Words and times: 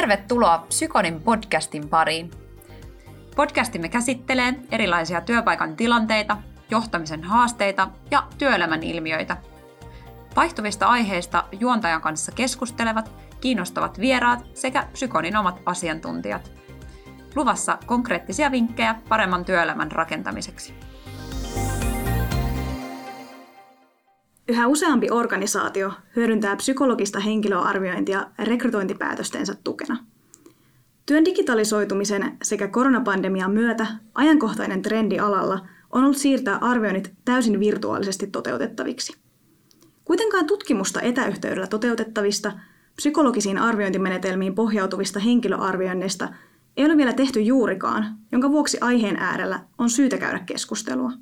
Tervetuloa 0.00 0.58
Psykonin 0.68 1.20
podcastin 1.20 1.88
pariin. 1.88 2.30
Podcastimme 3.36 3.88
käsittelee 3.88 4.54
erilaisia 4.72 5.20
työpaikan 5.20 5.76
tilanteita, 5.76 6.36
johtamisen 6.70 7.24
haasteita 7.24 7.88
ja 8.10 8.26
työelämän 8.38 8.82
ilmiöitä. 8.82 9.36
Vaihtuvista 10.36 10.86
aiheista 10.86 11.44
juontajan 11.52 12.00
kanssa 12.00 12.32
keskustelevat, 12.32 13.12
kiinnostavat 13.40 14.00
vieraat 14.00 14.44
sekä 14.54 14.86
Psykonin 14.92 15.36
omat 15.36 15.60
asiantuntijat. 15.66 16.52
Luvassa 17.36 17.78
konkreettisia 17.86 18.50
vinkkejä 18.50 18.94
paremman 19.08 19.44
työelämän 19.44 19.92
rakentamiseksi. 19.92 20.74
Yhä 24.50 24.66
useampi 24.66 25.10
organisaatio 25.10 25.92
hyödyntää 26.16 26.56
psykologista 26.56 27.20
henkilöarviointia 27.20 28.26
rekrytointipäätöstensä 28.38 29.54
tukena. 29.64 30.04
Työn 31.06 31.24
digitalisoitumisen 31.24 32.36
sekä 32.42 32.68
koronapandemian 32.68 33.50
myötä 33.50 33.86
ajankohtainen 34.14 34.82
trendi 34.82 35.18
alalla 35.18 35.66
on 35.90 36.04
ollut 36.04 36.16
siirtää 36.16 36.56
arvioinnit 36.56 37.12
täysin 37.24 37.60
virtuaalisesti 37.60 38.26
toteutettaviksi. 38.26 39.16
Kuitenkaan 40.04 40.46
tutkimusta 40.46 41.00
etäyhteydellä 41.00 41.66
toteutettavista 41.66 42.52
psykologisiin 42.96 43.58
arviointimenetelmiin 43.58 44.54
pohjautuvista 44.54 45.20
henkilöarvioinneista 45.20 46.28
ei 46.76 46.86
ole 46.86 46.96
vielä 46.96 47.12
tehty 47.12 47.40
juurikaan, 47.40 48.18
jonka 48.32 48.50
vuoksi 48.50 48.78
aiheen 48.80 49.16
äärellä 49.16 49.60
on 49.78 49.90
syytä 49.90 50.18
käydä 50.18 50.38
keskustelua. 50.38 51.12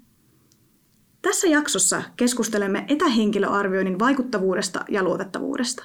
Tässä 1.23 1.47
jaksossa 1.47 2.03
keskustelemme 2.17 2.85
etähenkilöarvioinnin 2.89 3.99
vaikuttavuudesta 3.99 4.85
ja 4.89 5.03
luotettavuudesta. 5.03 5.85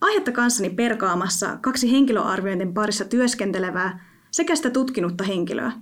Aihetta 0.00 0.32
kanssani 0.32 0.70
perkaamassa 0.70 1.58
kaksi 1.60 1.92
henkilöarviointin 1.92 2.74
parissa 2.74 3.04
työskentelevää 3.04 4.04
sekä 4.30 4.56
sitä 4.56 4.70
tutkinutta 4.70 5.24
henkilöä. 5.24 5.72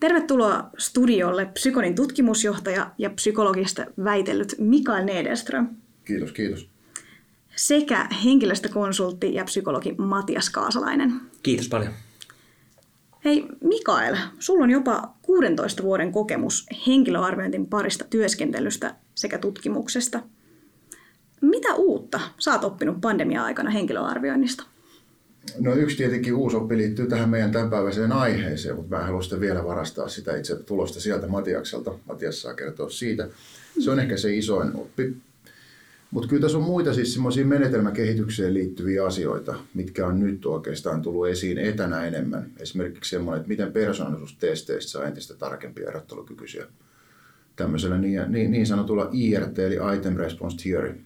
Tervetuloa 0.00 0.70
studiolle 0.78 1.46
Psykonin 1.46 1.94
tutkimusjohtaja 1.94 2.90
ja 2.98 3.10
psykologista 3.10 3.86
väitellyt 4.04 4.54
Mikael 4.58 5.04
Nederström. 5.04 5.68
Kiitos, 6.04 6.32
kiitos. 6.32 6.68
Sekä 7.56 8.08
henkilöstökonsultti 8.24 9.34
ja 9.34 9.44
psykologi 9.44 9.94
Matias 9.98 10.50
Kaasalainen. 10.50 11.20
Kiitos 11.42 11.68
paljon. 11.68 11.92
Hei 13.24 13.46
Mikael, 13.64 14.16
sulla 14.38 14.64
on 14.64 14.70
jopa 14.70 15.14
16 15.22 15.82
vuoden 15.82 16.12
kokemus 16.12 16.66
henkilöarviointin 16.86 17.66
parista 17.66 18.04
työskentelystä 18.10 18.94
sekä 19.14 19.38
tutkimuksesta. 19.38 20.22
Mitä 21.40 21.74
uutta 21.74 22.20
sä 22.38 22.52
oot 22.52 22.64
oppinut 22.64 23.00
pandemia-aikana 23.00 23.70
henkilöarvioinnista? 23.70 24.64
No 25.58 25.74
yksi 25.74 25.96
tietenkin 25.96 26.34
uusi 26.34 26.56
oppi 26.56 26.76
liittyy 26.76 27.06
tähän 27.06 27.28
meidän 27.28 27.52
tämänpäiväiseen 27.52 28.12
aiheeseen, 28.12 28.76
mutta 28.76 28.96
mä 28.96 29.02
haluan 29.02 29.40
vielä 29.40 29.64
varastaa 29.64 30.08
sitä 30.08 30.36
itse 30.36 30.56
tulosta 30.56 31.00
sieltä 31.00 31.26
Matiakselta. 31.26 31.98
Matias 32.06 32.42
saa 32.42 32.54
kertoa 32.54 32.90
siitä. 32.90 33.28
Se 33.78 33.90
on 33.90 34.00
ehkä 34.00 34.16
se 34.16 34.36
isoin 34.36 34.76
oppi. 34.76 35.16
Mutta 36.10 36.28
kyllä 36.28 36.42
tässä 36.42 36.58
on 36.58 36.64
muita 36.64 36.94
siis 36.94 37.12
semmoisia 37.12 37.44
menetelmäkehitykseen 37.44 38.54
liittyviä 38.54 39.06
asioita, 39.06 39.54
mitkä 39.74 40.06
on 40.06 40.20
nyt 40.20 40.46
oikeastaan 40.46 41.02
tullut 41.02 41.28
esiin 41.28 41.58
etänä 41.58 42.06
enemmän. 42.06 42.50
Esimerkiksi 42.60 43.10
semmoinen, 43.10 43.40
että 43.40 43.48
miten 43.48 43.72
persoonallisuustesteistä 43.72 44.72
saa 44.80 45.04
entistä 45.04 45.34
tarkempia 45.34 45.88
erottelukykyisiä 45.88 46.66
tämmöisellä 47.56 47.98
niin, 47.98 48.22
niin, 48.28 48.50
niin 48.50 48.66
sanotulla 48.66 49.08
IRT 49.12 49.58
eli 49.58 49.78
Item 49.96 50.16
Response 50.16 50.56
Theory 50.62 51.00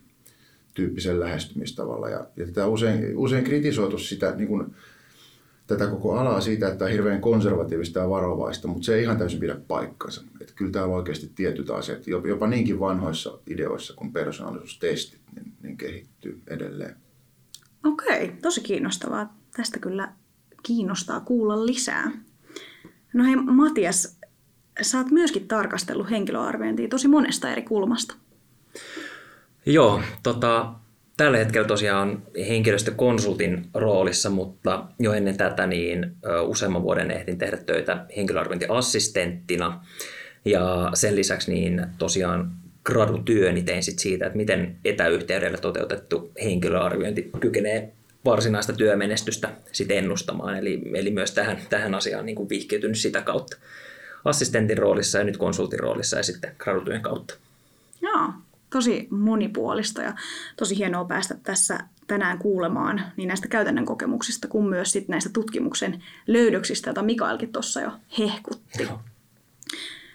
tyyppisen 0.74 1.20
lähestymistavalla. 1.20 2.08
Ja, 2.08 2.26
ja 2.36 2.46
tätä 2.46 2.66
usein, 2.66 3.16
usein 3.16 3.44
kritisoitu 3.44 3.98
sitä 3.98 4.34
niin 4.36 4.48
kuin, 4.48 4.74
tätä 5.66 5.86
koko 5.86 6.18
alaa 6.18 6.40
siitä, 6.40 6.68
että 6.68 6.84
on 6.84 6.90
hirveän 6.90 7.20
konservatiivista 7.20 7.98
ja 7.98 8.10
varovaista, 8.10 8.68
mutta 8.68 8.84
se 8.84 8.94
ei 8.94 9.02
ihan 9.02 9.18
täysin 9.18 9.40
pidä 9.40 9.56
paikkansa. 9.68 10.22
Että 10.40 10.54
kyllä 10.56 10.72
täällä 10.72 10.92
on 10.92 10.98
oikeasti 10.98 11.32
tietyt 11.34 11.70
asiat, 11.70 12.06
jopa 12.06 12.46
niinkin 12.46 12.80
vanhoissa 12.80 13.38
ideoissa 13.46 13.94
kuin 13.94 14.12
persoonallisuustestit, 14.12 15.20
niin, 15.34 15.52
niin 15.62 15.76
kehittyy 15.76 16.42
edelleen. 16.46 16.96
Okei, 17.84 18.32
tosi 18.42 18.60
kiinnostavaa. 18.60 19.36
Tästä 19.56 19.78
kyllä 19.78 20.12
kiinnostaa 20.62 21.20
kuulla 21.20 21.66
lisää. 21.66 22.10
No 23.12 23.24
hei 23.24 23.36
Matias, 23.36 24.18
sä 24.82 24.98
oot 24.98 25.10
myöskin 25.10 25.48
tarkastellut 25.48 26.10
henkilöarviointia 26.10 26.88
tosi 26.88 27.08
monesta 27.08 27.50
eri 27.50 27.62
kulmasta. 27.62 28.14
Joo, 29.66 30.00
tota, 30.22 30.74
tällä 31.16 31.38
hetkellä 31.38 31.68
tosiaan 31.68 32.22
henkilöstökonsultin 32.48 33.66
roolissa, 33.74 34.30
mutta 34.30 34.84
jo 34.98 35.12
ennen 35.12 35.36
tätä 35.36 35.66
niin 35.66 36.16
useamman 36.42 36.82
vuoden 36.82 37.10
ehdin 37.10 37.38
tehdä 37.38 37.56
töitä 37.56 38.06
henkilöarviointiassistenttina. 38.16 39.84
Ja 40.44 40.90
sen 40.94 41.16
lisäksi 41.16 41.52
niin 41.52 41.86
tosiaan 41.98 42.52
gradutyöni 42.84 43.62
tein 43.62 43.82
sit 43.82 43.98
siitä, 43.98 44.26
että 44.26 44.36
miten 44.36 44.76
etäyhteydellä 44.84 45.58
toteutettu 45.58 46.32
henkilöarviointi 46.44 47.30
kykenee 47.40 47.92
varsinaista 48.24 48.72
työmenestystä 48.72 49.48
sit 49.72 49.90
ennustamaan. 49.90 50.56
Eli, 50.56 50.82
eli 50.94 51.10
myös 51.10 51.32
tähän, 51.32 51.58
tähän 51.70 51.94
asiaan 51.94 52.26
niin 52.26 52.36
kuin 52.36 52.48
sitä 52.92 53.22
kautta 53.22 53.56
assistentin 54.24 54.78
roolissa 54.78 55.18
ja 55.18 55.24
nyt 55.24 55.36
konsultin 55.36 55.80
roolissa 55.80 56.16
ja 56.16 56.22
sitten 56.22 56.54
gradutyön 56.58 57.02
kautta. 57.02 57.34
Joo, 58.00 58.28
tosi 58.74 59.08
monipuolista 59.10 60.02
ja 60.02 60.14
tosi 60.56 60.78
hienoa 60.78 61.04
päästä 61.04 61.34
tässä 61.42 61.78
tänään 62.06 62.38
kuulemaan 62.38 63.02
niin 63.16 63.28
näistä 63.28 63.48
käytännön 63.48 63.84
kokemuksista 63.84 64.48
kuin 64.48 64.66
myös 64.68 64.92
sit 64.92 65.08
näistä 65.08 65.30
tutkimuksen 65.32 66.02
löydöksistä, 66.26 66.88
joita 66.88 67.02
Mikaelkin 67.02 67.52
tuossa 67.52 67.80
jo 67.80 67.90
hehkutti. 68.18 68.82
Joo. 68.82 69.00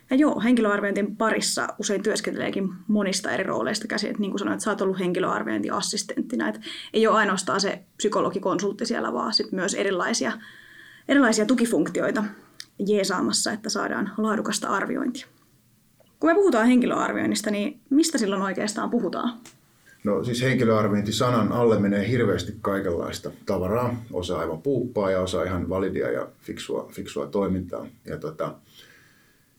Ja 0.10 0.16
joo, 0.16 0.42
henkilöarviointin 0.42 1.18
parissa 1.18 1.68
usein 1.78 2.04
työskenteleekin 2.04 2.70
monista 2.88 3.32
eri 3.32 3.44
rooleista 3.44 3.88
käsin. 3.88 4.10
Että 4.10 4.22
niin 4.22 4.32
kuin 4.32 4.40
sanoit, 4.40 4.56
että 4.56 4.64
sä 4.64 4.72
oot 4.72 4.82
ollut 4.82 5.00
henkilöarviointiassistenttina. 5.00 6.50
Että 6.50 6.62
ei 6.94 7.08
ole 7.08 7.18
ainoastaan 7.18 7.62
se 7.62 7.84
psykologikonsultti 7.98 8.86
siellä, 8.86 9.14
vaan 9.14 9.34
sit 9.34 9.52
myös 9.52 9.74
erilaisia, 9.74 10.32
erilaisia 11.08 11.46
tukifunktioita 11.46 12.24
jeesaamassa, 12.88 13.52
että 13.52 13.70
saadaan 13.70 14.12
laadukasta 14.18 14.68
arviointia. 14.68 15.28
Kun 16.20 16.30
me 16.30 16.36
puhutaan 16.36 16.68
henkilöarvioinnista, 16.68 17.52
niin 17.52 17.80
mistä 17.90 18.18
silloin 18.18 18.42
oikeastaan 18.42 18.90
puhutaan? 18.90 19.40
No 20.04 20.24
siis 20.24 20.42
henkilöarviointi 20.42 21.12
sanan 21.12 21.52
alle 21.52 21.80
menee 21.80 22.10
hirveästi 22.10 22.54
kaikenlaista 22.62 23.32
tavaraa. 23.46 24.04
Osa 24.12 24.40
aivan 24.40 24.62
puuppaa 24.62 25.12
ja 25.12 25.22
osa 25.22 25.44
ihan 25.44 25.70
validia 25.70 26.12
ja 26.12 26.28
fiksua, 26.42 26.90
fiksua 26.92 27.28
toimintaa. 27.28 27.88
Ja 28.06 28.18
tota, 28.18 28.56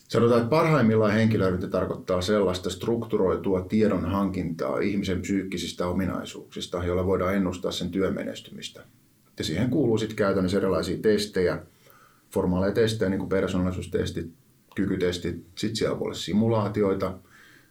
sanotaan, 0.09 0.41
että 0.41 0.51
parhaimmillaan 0.51 1.13
henkilöarviointi 1.13 1.69
tarkoittaa 1.71 2.21
sellaista 2.21 2.71
strukturoitua 2.71 3.61
tiedon 3.61 4.05
hankintaa 4.05 4.79
ihmisen 4.79 5.21
psyykkisistä 5.21 5.87
ominaisuuksista, 5.87 6.85
joilla 6.85 7.07
voidaan 7.07 7.35
ennustaa 7.35 7.73
sen 7.73 7.91
työmenestymistä. 7.91 8.85
Ja 9.39 9.45
siihen 9.45 9.71
kuuluu 9.71 9.99
sitten 9.99 10.17
käytännössä 10.17 10.59
erilaisia 10.59 10.99
testejä, 11.03 11.59
formaaleja 12.31 12.73
testejä, 12.73 13.09
niin 13.09 13.19
kuin 13.19 13.29
persoonallisuustestit, 13.29 14.31
kykytestit, 14.75 15.45
sitten 15.55 15.77
siellä 15.77 15.99
voi 15.99 16.05
olla 16.05 16.15
simulaatioita, 16.15 17.19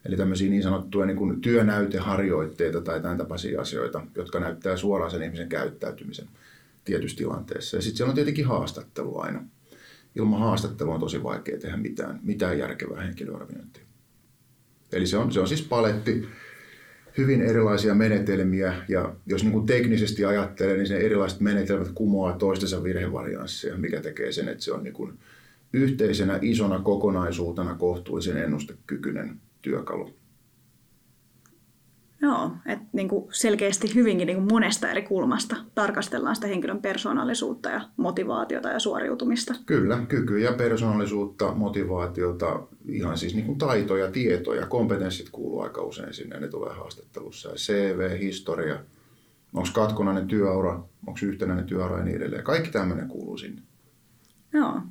eli 0.05 0.17
tämmöisiä 0.17 0.49
niin 0.49 0.63
sanottuja 0.63 1.05
niin 1.05 1.17
kuin 1.17 1.41
työnäyteharjoitteita 1.41 2.81
tai 2.81 3.01
tämän 3.01 3.17
tapaisia 3.17 3.61
asioita, 3.61 4.01
jotka 4.15 4.39
näyttää 4.39 4.77
suoraan 4.77 5.11
sen 5.11 5.23
ihmisen 5.23 5.49
käyttäytymisen 5.49 6.27
tietyssä 6.85 7.17
tilanteessa. 7.17 7.77
Ja 7.77 7.81
sitten 7.81 7.97
siellä 7.97 8.11
on 8.11 8.15
tietenkin 8.15 8.45
haastattelu 8.45 9.19
aina. 9.19 9.43
Ilman 10.15 10.39
haastattelua 10.39 10.93
on 10.93 10.99
tosi 10.99 11.23
vaikea 11.23 11.59
tehdä 11.59 11.77
mitään, 11.77 12.19
mitään 12.23 12.59
järkevää 12.59 13.01
henkilöarviointia. 13.01 13.83
Eli 14.91 15.07
se 15.07 15.17
on, 15.17 15.31
se 15.31 15.39
on 15.39 15.47
siis 15.47 15.61
paletti 15.61 16.27
hyvin 17.17 17.41
erilaisia 17.41 17.95
menetelmiä, 17.95 18.73
ja 18.87 19.15
jos 19.25 19.43
niin 19.43 19.51
kuin 19.51 19.65
teknisesti 19.65 20.25
ajattelee, 20.25 20.77
niin 20.77 20.87
se 20.87 20.97
erilaiset 20.97 21.39
menetelmät 21.39 21.91
kumoaa 21.95 22.37
toistensa 22.37 22.83
virhevariansseja, 22.83 23.77
mikä 23.77 24.01
tekee 24.01 24.31
sen, 24.31 24.49
että 24.49 24.63
se 24.63 24.73
on 24.73 24.83
niin 24.83 24.93
kuin 24.93 25.19
yhteisenä 25.73 26.39
isona 26.41 26.79
kokonaisuutena 26.79 27.75
kohtuullisen 27.75 28.37
ennustekykyinen 28.37 29.41
työkalu. 29.61 30.19
Joo, 32.21 32.51
että 32.65 32.85
niin 32.93 33.09
selkeästi 33.31 33.95
hyvinkin 33.95 34.27
niin 34.27 34.37
kuin 34.37 34.47
monesta 34.51 34.91
eri 34.91 35.01
kulmasta 35.01 35.55
tarkastellaan 35.75 36.35
sitä 36.35 36.47
henkilön 36.47 36.81
persoonallisuutta 36.81 37.69
ja 37.69 37.81
motivaatiota 37.97 38.69
ja 38.69 38.79
suoriutumista. 38.79 39.55
Kyllä, 39.65 40.05
kykyjä, 40.07 40.53
persoonallisuutta, 40.53 41.53
motivaatiota, 41.55 42.67
ihan 42.87 43.17
siis 43.17 43.35
niin 43.35 43.45
kuin 43.45 43.57
taitoja, 43.57 44.11
tietoja, 44.11 44.65
kompetenssit 44.65 45.29
kuuluu 45.29 45.61
aika 45.61 45.81
usein 45.81 46.13
sinne, 46.13 46.39
ne 46.39 46.47
tulee 46.47 46.73
haastattelussa. 46.73 47.49
CV, 47.49 48.19
historia, 48.19 48.79
onko 49.53 49.69
katkonainen 49.73 50.27
työura, 50.27 50.83
onko 51.07 51.19
yhtenäinen 51.23 51.65
työura 51.65 51.97
ja 51.97 52.03
niin 52.03 52.17
edelleen. 52.17 52.43
Kaikki 52.43 52.71
tämmöinen 52.71 53.07
kuuluu 53.07 53.37
sinne. 53.37 53.61
Joo, 54.53 54.81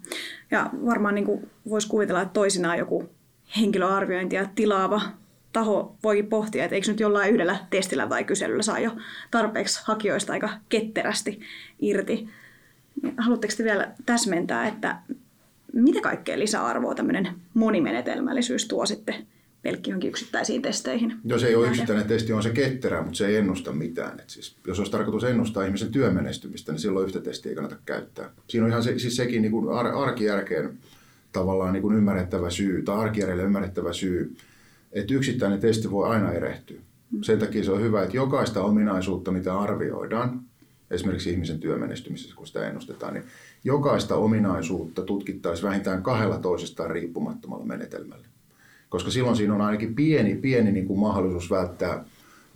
ja 0.50 0.70
varmaan 0.86 1.14
niin 1.14 1.50
voisi 1.68 1.88
kuvitella, 1.88 2.22
että 2.22 2.32
toisinaan 2.32 2.78
joku 2.78 3.10
henkilöarviointia 3.56 4.48
tilaava 4.54 5.00
taho 5.52 5.96
voi 6.02 6.22
pohtia, 6.22 6.64
että 6.64 6.74
eikö 6.74 6.90
nyt 6.90 7.00
jollain 7.00 7.34
yhdellä 7.34 7.56
testillä 7.70 8.06
tai 8.06 8.24
kyselyllä 8.24 8.62
saa 8.62 8.78
jo 8.78 8.90
tarpeeksi 9.30 9.80
hakijoista 9.84 10.32
aika 10.32 10.50
ketterästi 10.68 11.40
irti. 11.78 12.28
Haluatteko 13.16 13.54
te 13.56 13.64
vielä 13.64 13.92
täsmentää, 14.06 14.68
että 14.68 14.96
mitä 15.72 16.00
kaikkea 16.00 16.38
lisäarvoa 16.38 16.94
tämmöinen 16.94 17.28
monimenetelmällisyys 17.54 18.68
tuo 18.68 18.86
sitten 18.86 19.26
pelkki 19.62 19.90
johonkin 19.90 20.08
yksittäisiin 20.08 20.62
testeihin? 20.62 21.14
Jos 21.24 21.44
ei 21.44 21.54
ole 21.54 21.68
yksittäinen 21.68 22.06
testi, 22.06 22.32
on 22.32 22.42
se 22.42 22.50
ketterä, 22.50 23.02
mutta 23.02 23.16
se 23.16 23.26
ei 23.26 23.36
ennusta 23.36 23.72
mitään. 23.72 24.20
Et 24.20 24.30
siis, 24.30 24.56
jos 24.66 24.78
olisi 24.78 24.92
tarkoitus 24.92 25.24
ennustaa 25.24 25.64
ihmisen 25.64 25.92
työmenestymistä, 25.92 26.72
niin 26.72 26.80
silloin 26.80 27.06
yhtä 27.06 27.20
testiä 27.20 27.50
ei 27.50 27.56
kannata 27.56 27.76
käyttää. 27.86 28.30
Siinä 28.48 28.64
on 28.64 28.70
ihan 28.70 28.82
se, 28.82 28.98
siis 28.98 29.16
sekin 29.16 29.42
niin 29.42 29.52
kuin 29.52 29.68
ar- 29.72 30.08
arkijärkeen 30.08 30.78
tavallaan 31.32 31.72
niin 31.72 31.82
kuin 31.82 31.96
ymmärrettävä 31.96 32.50
syy, 32.50 32.82
tai 32.82 32.96
arkijärjelle 32.96 33.42
ymmärrettävä 33.42 33.92
syy, 33.92 34.36
että 34.92 35.14
yksittäinen 35.14 35.60
testi 35.60 35.90
voi 35.90 36.08
aina 36.08 36.32
erehtyä. 36.32 36.80
Sen 37.22 37.38
takia 37.38 37.64
se 37.64 37.72
on 37.72 37.82
hyvä, 37.82 38.02
että 38.02 38.16
jokaista 38.16 38.62
ominaisuutta, 38.62 39.30
mitä 39.30 39.58
arvioidaan, 39.58 40.42
esimerkiksi 40.90 41.30
ihmisen 41.30 41.60
työmenestymisessä, 41.60 42.36
kun 42.36 42.46
sitä 42.46 42.68
ennustetaan, 42.68 43.14
niin 43.14 43.24
jokaista 43.64 44.16
ominaisuutta 44.16 45.02
tutkittaisiin 45.02 45.68
vähintään 45.68 46.02
kahdella 46.02 46.38
toisestaan 46.38 46.90
riippumattomalla 46.90 47.64
menetelmällä. 47.64 48.26
Koska 48.88 49.10
silloin 49.10 49.36
siinä 49.36 49.54
on 49.54 49.60
ainakin 49.60 49.94
pieni, 49.94 50.34
pieni 50.34 50.72
niin 50.72 50.86
kuin 50.86 51.00
mahdollisuus 51.00 51.50
välttää, 51.50 52.04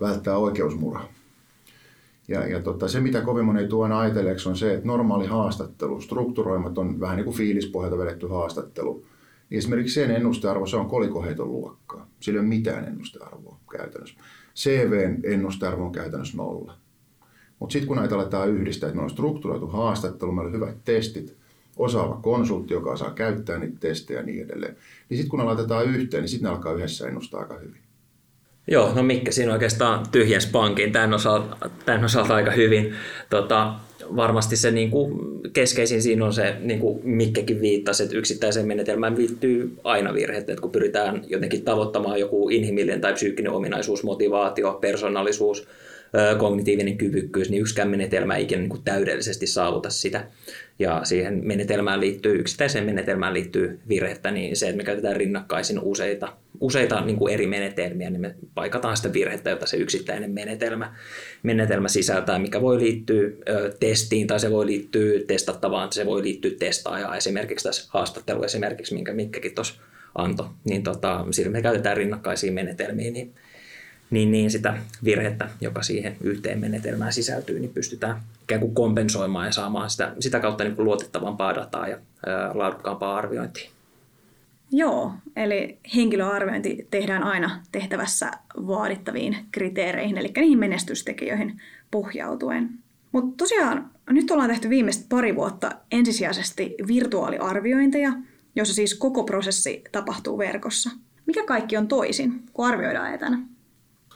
välttää 0.00 0.36
oikeusmurha. 0.36 1.08
Ja, 2.28 2.46
ja 2.46 2.60
tota, 2.60 2.88
se, 2.88 3.00
mitä 3.00 3.20
kovin 3.20 3.44
moni 3.44 3.60
ei 3.60 3.68
aina 3.82 4.00
ajatelleeksi, 4.00 4.48
on 4.48 4.56
se, 4.56 4.74
että 4.74 4.86
normaali 4.86 5.26
haastattelu, 5.26 6.00
strukturoimaton, 6.00 7.00
vähän 7.00 7.16
niin 7.16 7.24
kuin 7.24 7.36
fiilispohjalta 7.36 7.98
vedetty 7.98 8.26
haastattelu, 8.26 9.04
niin 9.50 9.58
esimerkiksi 9.58 9.94
sen 9.94 10.10
ennustearvo, 10.10 10.66
se 10.66 10.76
on 10.76 10.88
kolikoheiton 10.88 11.52
luokkaa. 11.52 12.06
Sillä 12.20 12.36
ei 12.36 12.40
ole 12.40 12.48
mitään 12.48 12.84
ennustearvoa 12.84 13.58
käytännössä. 13.72 14.18
CVn 14.56 15.20
ennustearvo 15.24 15.84
on 15.84 15.92
käytännössä 15.92 16.36
nolla. 16.36 16.76
Mutta 17.58 17.72
sitten 17.72 17.88
kun 17.88 17.96
näitä 17.96 18.14
aletaan 18.14 18.48
yhdistää, 18.48 18.86
että 18.86 18.96
meillä 18.96 19.04
on 19.04 19.10
strukturoitu 19.10 19.66
haastattelu, 19.66 20.32
meillä 20.32 20.48
on 20.48 20.54
hyvät 20.54 20.84
testit, 20.84 21.36
osaava 21.76 22.20
konsultti, 22.22 22.74
joka 22.74 22.96
saa 22.96 23.10
käyttää 23.10 23.58
niitä 23.58 23.76
testejä 23.80 24.20
ja 24.20 24.26
niin 24.26 24.44
edelleen, 24.44 24.76
niin 25.08 25.18
sitten 25.18 25.30
kun 25.30 25.38
ne 25.38 25.44
laitetaan 25.44 25.86
yhteen, 25.86 26.22
niin 26.22 26.28
sitten 26.28 26.50
ne 26.50 26.56
alkaa 26.56 26.72
yhdessä 26.72 27.08
ennustaa 27.08 27.40
aika 27.40 27.58
hyvin. 27.58 27.80
Joo, 28.66 28.94
no 28.94 29.02
Mikke, 29.02 29.32
siinä 29.32 29.52
oikeastaan 29.52 30.06
tyhjens 30.12 30.46
pankin 30.46 30.92
tämän 30.92 31.14
osalta, 31.14 31.70
tämän 31.86 32.04
osalta 32.04 32.34
aika 32.34 32.50
hyvin. 32.50 32.94
Tota, 33.30 33.74
varmasti 34.16 34.56
se 34.56 34.70
niin 34.70 34.90
kuin 34.90 35.40
keskeisin 35.52 36.02
siinä 36.02 36.24
on 36.24 36.32
se, 36.32 36.56
niin 36.60 36.80
kuin 36.80 37.00
Mikkekin 37.04 37.60
viittasi, 37.60 38.02
että 38.02 38.18
yksittäiseen 38.18 38.66
menetelmään 38.66 39.16
liittyy 39.16 39.76
aina 39.84 40.14
virheet, 40.14 40.50
että 40.50 40.62
kun 40.62 40.70
pyritään 40.70 41.24
jotenkin 41.28 41.62
tavoittamaan 41.62 42.20
joku 42.20 42.48
inhimillinen 42.48 43.00
tai 43.00 43.12
psyykkinen 43.12 43.52
ominaisuus, 43.52 44.02
motivaatio, 44.02 44.78
persoonallisuus, 44.80 45.68
kognitiivinen 46.38 46.98
kyvykkyys, 46.98 47.50
niin 47.50 47.60
yksikään 47.60 47.90
menetelmä 47.90 48.36
ei 48.36 48.42
ikinä 48.42 48.60
niin 48.60 48.70
kuin 48.70 48.82
täydellisesti 48.84 49.46
saavuta 49.46 49.90
sitä. 49.90 50.24
Ja 50.78 51.00
siihen 51.04 51.40
menetelmään 51.44 52.00
liittyy, 52.00 52.40
yksittäiseen 52.40 52.84
menetelmään 52.84 53.34
liittyy 53.34 53.80
virhettä, 53.88 54.30
niin 54.30 54.56
se, 54.56 54.66
että 54.66 54.76
me 54.76 54.84
käytetään 54.84 55.16
rinnakkaisin 55.16 55.80
useita, 55.80 56.32
useita 56.60 57.00
niin 57.00 57.16
kuin 57.16 57.34
eri 57.34 57.46
menetelmiä, 57.46 58.10
niin 58.10 58.20
me 58.20 58.34
paikataan 58.54 58.96
sitä 58.96 59.12
virhettä, 59.12 59.50
jota 59.50 59.66
se 59.66 59.76
yksittäinen 59.76 60.30
menetelmä, 60.30 60.96
menetelmä 61.42 61.88
sisältää, 61.88 62.38
mikä 62.38 62.60
voi 62.60 62.78
liittyä 62.78 63.30
ö, 63.48 63.74
testiin 63.80 64.26
tai 64.26 64.40
se 64.40 64.50
voi 64.50 64.66
liittyä 64.66 65.20
testattavaan, 65.26 65.92
se 65.92 66.06
voi 66.06 66.22
liittyä 66.22 66.50
testaajaan. 66.58 67.16
Esimerkiksi 67.16 67.68
tässä 67.68 67.88
haastattelu 67.88 68.42
esimerkiksi, 68.42 68.94
minkä 68.94 69.12
Mikkäkin 69.12 69.54
tuossa 69.54 69.74
antoi, 70.14 70.46
niin 70.64 70.82
tota, 70.82 71.26
siinä 71.30 71.50
me 71.50 71.62
käytetään 71.62 71.96
rinnakkaisia 71.96 72.52
menetelmiä, 72.52 73.10
niin 73.10 73.34
niin, 74.12 74.30
niin 74.30 74.50
sitä 74.50 74.78
virhettä, 75.04 75.48
joka 75.60 75.82
siihen 75.82 76.16
yhteen 76.20 76.60
menetelmään 76.60 77.12
sisältyy, 77.12 77.60
niin 77.60 77.74
pystytään 77.74 78.22
ikään 78.42 78.60
kuin 78.60 78.74
kompensoimaan 78.74 79.46
ja 79.46 79.52
saamaan 79.52 79.90
sitä, 79.90 80.14
sitä 80.20 80.40
kautta 80.40 80.64
niin 80.64 80.76
kuin 80.76 80.84
luotettavampaa 80.84 81.54
dataa 81.54 81.88
ja 81.88 81.98
ää, 82.26 82.50
laadukkaampaa 82.54 83.16
arviointia. 83.16 83.70
Joo, 84.70 85.12
eli 85.36 85.78
henkilöarviointi 85.96 86.86
tehdään 86.90 87.22
aina 87.22 87.62
tehtävässä 87.72 88.30
vaadittaviin 88.56 89.36
kriteereihin, 89.52 90.18
eli 90.18 90.32
niihin 90.36 90.58
menestystekijöihin 90.58 91.60
pohjautuen. 91.90 92.70
Mutta 93.12 93.36
tosiaan 93.36 93.90
nyt 94.10 94.30
ollaan 94.30 94.50
tehty 94.50 94.70
viimeiset 94.70 95.06
pari 95.08 95.36
vuotta 95.36 95.72
ensisijaisesti 95.90 96.74
virtuaaliarviointeja, 96.86 98.12
jossa 98.56 98.74
siis 98.74 98.94
koko 98.94 99.24
prosessi 99.24 99.84
tapahtuu 99.92 100.38
verkossa. 100.38 100.90
Mikä 101.26 101.44
kaikki 101.46 101.76
on 101.76 101.88
toisin, 101.88 102.42
kun 102.52 102.66
arvioidaan 102.66 103.14
etänä? 103.14 103.51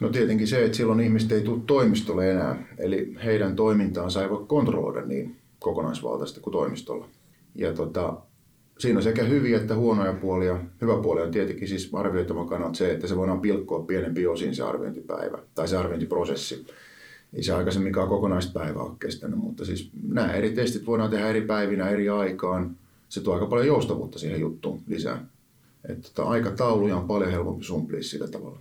No 0.00 0.08
tietenkin 0.08 0.48
se, 0.48 0.64
että 0.64 0.76
silloin 0.76 1.00
ihmiset 1.00 1.32
ei 1.32 1.40
tule 1.40 1.60
toimistolle 1.66 2.30
enää, 2.30 2.66
eli 2.78 3.16
heidän 3.24 3.56
toimintaansa 3.56 4.22
ei 4.22 4.30
voi 4.30 4.44
kontrolloida 4.46 5.06
niin 5.06 5.36
kokonaisvaltaisesti 5.58 6.40
kuin 6.40 6.52
toimistolla. 6.52 7.08
Ja 7.54 7.72
tota, 7.72 8.16
siinä 8.78 8.98
on 8.98 9.02
sekä 9.02 9.22
hyviä 9.22 9.56
että 9.56 9.74
huonoja 9.74 10.12
puolia. 10.12 10.58
Hyvä 10.80 11.02
puoli 11.02 11.22
on 11.22 11.30
tietenkin 11.30 11.68
siis 11.68 11.90
arvioitavan 11.92 12.48
kannalta 12.48 12.76
se, 12.76 12.92
että 12.92 13.06
se 13.06 13.16
voidaan 13.16 13.40
pilkkoa 13.40 13.82
pienempi 13.82 14.26
osin 14.26 14.54
se 14.54 14.62
arviointipäivä 14.62 15.38
tai 15.54 15.68
se 15.68 15.76
arviointiprosessi. 15.76 16.66
Ei 17.34 17.42
se 17.42 17.52
aikaisemminkaan 17.52 18.08
kokonaispäivä 18.08 18.80
ole 18.80 18.96
kestänyt, 19.00 19.38
mutta 19.38 19.64
siis 19.64 19.90
nämä 20.08 20.32
eri 20.32 20.50
testit 20.50 20.86
voidaan 20.86 21.10
tehdä 21.10 21.28
eri 21.28 21.40
päivinä, 21.40 21.88
eri 21.88 22.08
aikaan. 22.08 22.76
Se 23.08 23.20
tuo 23.20 23.34
aika 23.34 23.46
paljon 23.46 23.66
joustavuutta 23.66 24.18
siihen 24.18 24.40
juttuun 24.40 24.80
lisää. 24.86 25.26
Että 25.88 26.08
tota, 26.08 26.28
aikatauluja 26.28 26.96
on 26.96 27.06
paljon 27.06 27.30
helpompi 27.30 27.64
sumplia 27.64 28.02
sillä 28.02 28.28
tavalla 28.28 28.58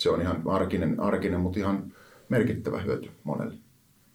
se 0.00 0.10
on 0.10 0.20
ihan 0.20 0.42
arkinen, 0.46 1.00
arkinen 1.00 1.40
mutta 1.40 1.58
ihan 1.58 1.92
merkittävä 2.28 2.80
hyöty 2.80 3.10
monelle. 3.24 3.54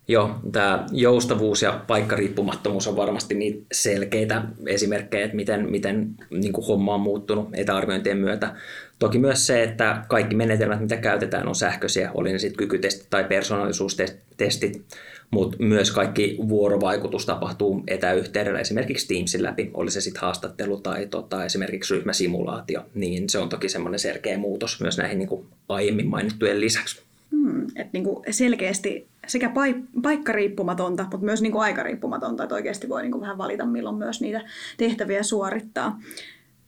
Joo, 0.08 0.36
tämä 0.52 0.86
joustavuus 0.92 1.62
ja 1.62 1.84
paikkariippumattomuus 1.88 2.88
on 2.88 2.96
varmasti 2.96 3.36
niitä 3.36 3.66
selkeitä 3.72 4.44
esimerkkejä, 4.68 5.26
että 5.26 5.36
miten, 5.36 5.70
miten 5.70 6.16
niin 6.30 6.54
kuin 6.54 6.68
homma 6.68 6.94
on 6.94 7.02
muuttunut 7.02 7.50
etäarviointien 7.54 8.18
myötä. 8.18 8.56
Toki 9.00 9.20
myös 9.20 9.48
se, 9.48 9.64
että 9.64 10.06
kaikki 10.08 10.36
menetelmät, 10.36 10.80
mitä 10.80 10.98
käytetään, 10.98 11.48
on 11.48 11.56
sähköisiä, 11.56 12.12
oli 12.14 12.32
ne 12.32 12.40
sitten 12.40 12.58
kykytestit 12.58 13.10
tai 13.10 13.24
persoonallisuustestit, 13.24 14.86
mutta 15.32 15.58
myös 15.60 15.92
kaikki 15.92 16.38
vuorovaikutus 16.50 17.26
tapahtuu 17.26 17.84
etäyhteydellä 17.88 18.60
esimerkiksi 18.60 19.08
Teamsin 19.08 19.44
läpi, 19.44 19.72
oli 19.74 19.92
se 19.92 20.02
sitten 20.02 20.22
haastattelu 20.22 20.78
tai 20.78 21.08
tota, 21.08 21.46
esimerkiksi 21.46 21.94
ryhmäsimulaatio, 21.94 22.86
niin 22.96 23.30
se 23.30 23.40
on 23.40 23.50
toki 23.50 23.70
semmoinen 23.70 24.00
selkeä 24.00 24.38
muutos 24.38 24.82
myös 24.82 24.98
näihin 24.98 25.20
niin 25.20 25.30
kuin 25.30 25.46
aiemmin 25.70 26.08
mainittujen 26.08 26.62
lisäksi. 26.62 27.02
Hmm, 27.32 27.66
että 27.68 27.90
niin 27.94 28.04
kuin 28.04 28.24
selkeästi 28.30 29.08
sekä 29.28 29.48
paik- 29.48 30.02
paikkariippumatonta, 30.02 31.04
mutta 31.04 31.26
myös 31.26 31.42
niin 31.42 31.52
kuin 31.52 31.62
aikariippumatonta, 31.62 32.44
että 32.44 32.56
oikeasti 32.56 32.90
voi 32.90 33.02
niin 33.02 33.12
kuin 33.12 33.22
vähän 33.22 33.38
valita, 33.38 33.66
milloin 33.66 33.96
myös 33.96 34.22
niitä 34.22 34.42
tehtäviä 34.78 35.24
suorittaa 35.24 36.00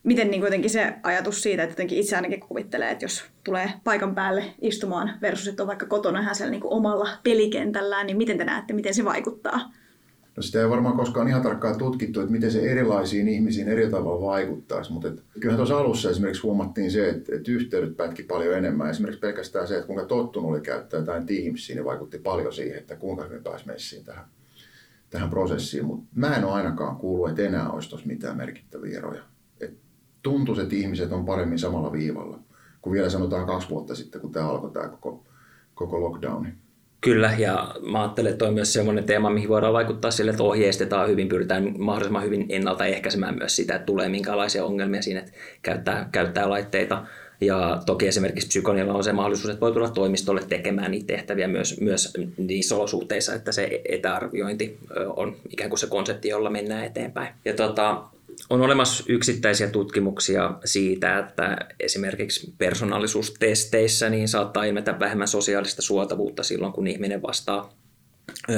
miten 0.08 0.32
niin 0.32 0.42
kuitenkin 0.42 0.70
se 0.70 0.94
ajatus 1.04 1.44
siitä, 1.44 1.64
että 1.64 1.72
jotenkin 1.72 1.98
itse 1.98 2.16
ainakin 2.16 2.40
kuvittelee, 2.40 2.92
että 2.92 3.06
jos 3.06 3.24
tulee 3.44 3.74
paikan 3.84 4.16
päälle 4.16 4.44
istumaan 4.62 5.12
versus, 5.22 5.48
että 5.48 5.64
on 5.64 5.68
vaikka 5.68 5.86
kotona 5.86 6.20
ihan 6.22 6.36
siellä 6.36 6.52
niin 6.52 6.62
kuin 6.62 6.74
omalla 6.74 7.10
pelikentällään, 7.24 8.08
niin 8.08 8.18
miten 8.18 8.38
te 8.38 8.46
näette, 8.46 8.74
miten 8.74 8.94
se 8.94 9.06
vaikuttaa? 9.06 9.72
No 10.36 10.44
sitä 10.44 10.62
ei 10.62 10.70
varmaan 10.70 10.98
koskaan 10.98 11.28
ihan 11.28 11.42
tarkkaan 11.42 11.78
tutkittu, 11.78 12.20
että 12.20 12.32
miten 12.32 12.52
se 12.52 12.72
erilaisiin 12.72 13.28
ihmisiin 13.28 13.68
eri 13.68 13.90
tavalla 13.90 14.26
vaikuttaisi, 14.26 14.94
mutta 14.94 15.08
et, 15.08 15.24
kyllähän 15.34 15.58
tuossa 15.58 15.78
alussa 15.78 16.10
esimerkiksi 16.10 16.42
huomattiin 16.42 16.92
se, 16.92 17.10
että, 17.10 17.36
että 17.36 17.52
yhteydet 17.52 17.98
pätki 17.98 18.24
paljon 18.24 18.58
enemmän. 18.58 18.90
Esimerkiksi 18.90 19.20
pelkästään 19.20 19.68
se, 19.68 19.76
että 19.76 19.88
kuinka 19.88 20.06
tottunut 20.06 20.52
oli 20.52 20.62
käyttää 20.62 21.00
jotain 21.00 21.26
Teamsia, 21.26 21.76
niin 21.76 21.86
vaikutti 21.86 22.18
paljon 22.18 22.54
siihen, 22.54 22.78
että 22.78 22.96
kuinka 22.96 23.24
hyvin 23.24 23.44
pääsi 23.44 23.68
messiin 23.68 24.06
tähän, 24.06 24.26
tähän 25.10 25.30
prosessiin. 25.30 25.86
Mutta 25.86 26.06
mä 26.16 26.36
en 26.36 26.46
ole 26.46 26.54
ainakaan 26.54 26.96
kuullut, 26.96 27.30
että 27.30 27.42
enää 27.42 27.70
olisi 27.70 27.90
tuossa 27.90 28.08
mitään 28.08 28.38
merkittäviä 28.38 28.98
eroja 28.98 29.24
tuntuisi, 30.24 30.62
että 30.62 30.76
ihmiset 30.76 31.12
on 31.12 31.26
paremmin 31.26 31.60
samalla 31.60 31.92
viivalla 31.92 32.40
kuin 32.82 32.94
vielä 32.94 33.10
sanotaan 33.10 33.46
kaksi 33.46 33.70
vuotta 33.70 33.96
sitten, 33.96 34.22
kun 34.22 34.32
tämä 34.32 34.50
alkoi 34.50 34.72
tämä 34.72 34.88
koko, 34.88 35.24
koko 35.76 36.02
lockdowni. 36.02 36.50
Kyllä, 37.02 37.34
ja 37.38 37.76
mä 37.92 38.02
ajattelen, 38.02 38.32
että 38.32 38.46
on 38.46 38.54
myös 38.54 38.74
sellainen 38.74 39.04
teema, 39.04 39.30
mihin 39.30 39.50
voidaan 39.50 39.74
vaikuttaa 39.74 40.12
sille, 40.12 40.32
että 40.32 40.44
ohjeistetaan 40.44 41.10
hyvin, 41.10 41.28
pyritään 41.28 41.74
mahdollisimman 41.78 42.24
hyvin 42.24 42.46
ennaltaehkäisemään 42.50 43.38
myös 43.38 43.56
sitä, 43.56 43.76
että 43.76 43.86
tulee 43.86 44.10
minkälaisia 44.10 44.66
ongelmia 44.66 45.02
siinä, 45.02 45.20
että 45.20 45.32
käyttää, 45.62 46.10
käyttää 46.12 46.50
laitteita. 46.50 47.06
Ja 47.42 47.82
toki 47.86 48.08
esimerkiksi 48.08 48.48
psykonilla 48.48 48.94
on 48.94 49.04
se 49.04 49.14
mahdollisuus, 49.14 49.50
että 49.50 49.62
voi 49.62 49.72
tulla 49.72 49.90
toimistolle 49.90 50.42
tekemään 50.50 50.92
niitä 50.92 51.08
tehtäviä 51.08 51.48
myös, 51.48 51.82
myös 51.82 52.14
niissä 52.38 52.76
olosuhteissa, 52.76 53.34
että 53.34 53.52
se 53.52 53.82
etäarviointi 53.90 54.78
on 55.16 55.36
ikään 55.50 55.70
kuin 55.70 55.80
se 55.80 55.88
konsepti, 55.88 56.30
jolla 56.30 56.50
mennään 56.50 56.86
eteenpäin. 56.86 57.34
Ja 57.46 57.54
tota, 57.54 58.04
on 58.50 58.62
olemassa 58.62 59.04
yksittäisiä 59.08 59.68
tutkimuksia 59.68 60.54
siitä, 60.66 61.20
että 61.20 61.58
esimerkiksi 61.80 62.54
persoonallisuustesteissä 62.58 64.10
niin 64.10 64.28
saattaa 64.28 64.64
ilmetä 64.64 65.00
vähemmän 65.00 65.28
sosiaalista 65.28 65.82
suotavuutta 65.82 66.44
silloin, 66.44 66.74
kun 66.74 66.88
ihminen 66.88 67.22
vastaa 67.22 67.74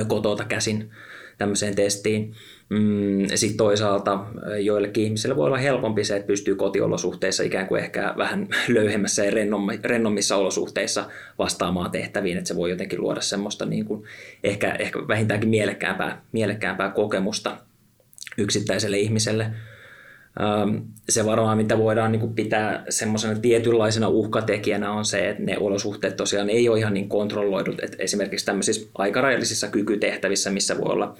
kotota 0.07 0.43
käsin 0.43 0.91
tämmöiseen 1.37 1.75
testiin. 1.75 2.33
Mm, 2.69 3.27
Sitten 3.35 3.57
toisaalta 3.57 4.25
joillekin 4.61 5.03
ihmisille 5.03 5.35
voi 5.35 5.45
olla 5.45 5.57
helpompi 5.57 6.03
se, 6.03 6.15
että 6.15 6.27
pystyy 6.27 6.55
kotiolosuhteissa 6.55 7.43
ikään 7.43 7.67
kuin 7.67 7.83
ehkä 7.83 8.13
vähän 8.17 8.47
löyhemmässä 8.67 9.25
ja 9.25 9.31
rennommissa 9.83 10.35
olosuhteissa 10.35 11.05
vastaamaan 11.37 11.91
tehtäviin, 11.91 12.37
että 12.37 12.47
se 12.47 12.55
voi 12.55 12.69
jotenkin 12.69 13.01
luoda 13.01 13.21
semmoista 13.21 13.65
niin 13.65 13.85
kuin 13.85 14.03
ehkä, 14.43 14.75
ehkä 14.79 14.99
vähintäänkin 15.07 15.49
mielekkäämpää, 15.49 16.21
mielekkäämpää 16.31 16.89
kokemusta 16.89 17.57
yksittäiselle 18.37 18.97
ihmiselle. 18.97 19.51
Se 21.09 21.25
varmaan, 21.25 21.57
mitä 21.57 21.77
voidaan 21.77 22.11
niin 22.11 22.33
pitää 22.33 22.83
semmoisena 22.89 23.39
tietynlaisena 23.39 24.07
uhkatekijänä 24.07 24.91
on 24.91 25.05
se, 25.05 25.29
että 25.29 25.43
ne 25.43 25.57
olosuhteet 25.57 26.15
tosiaan 26.15 26.49
ei 26.49 26.69
ole 26.69 26.79
ihan 26.79 26.93
niin 26.93 27.09
kontrolloidut. 27.09 27.83
Että 27.83 27.97
esimerkiksi 27.99 28.45
tämmöisissä 28.45 28.89
aikarajallisissa 28.97 29.67
kykytehtävissä, 29.67 30.49
missä 30.49 30.77
voi 30.77 30.93
olla 30.93 31.15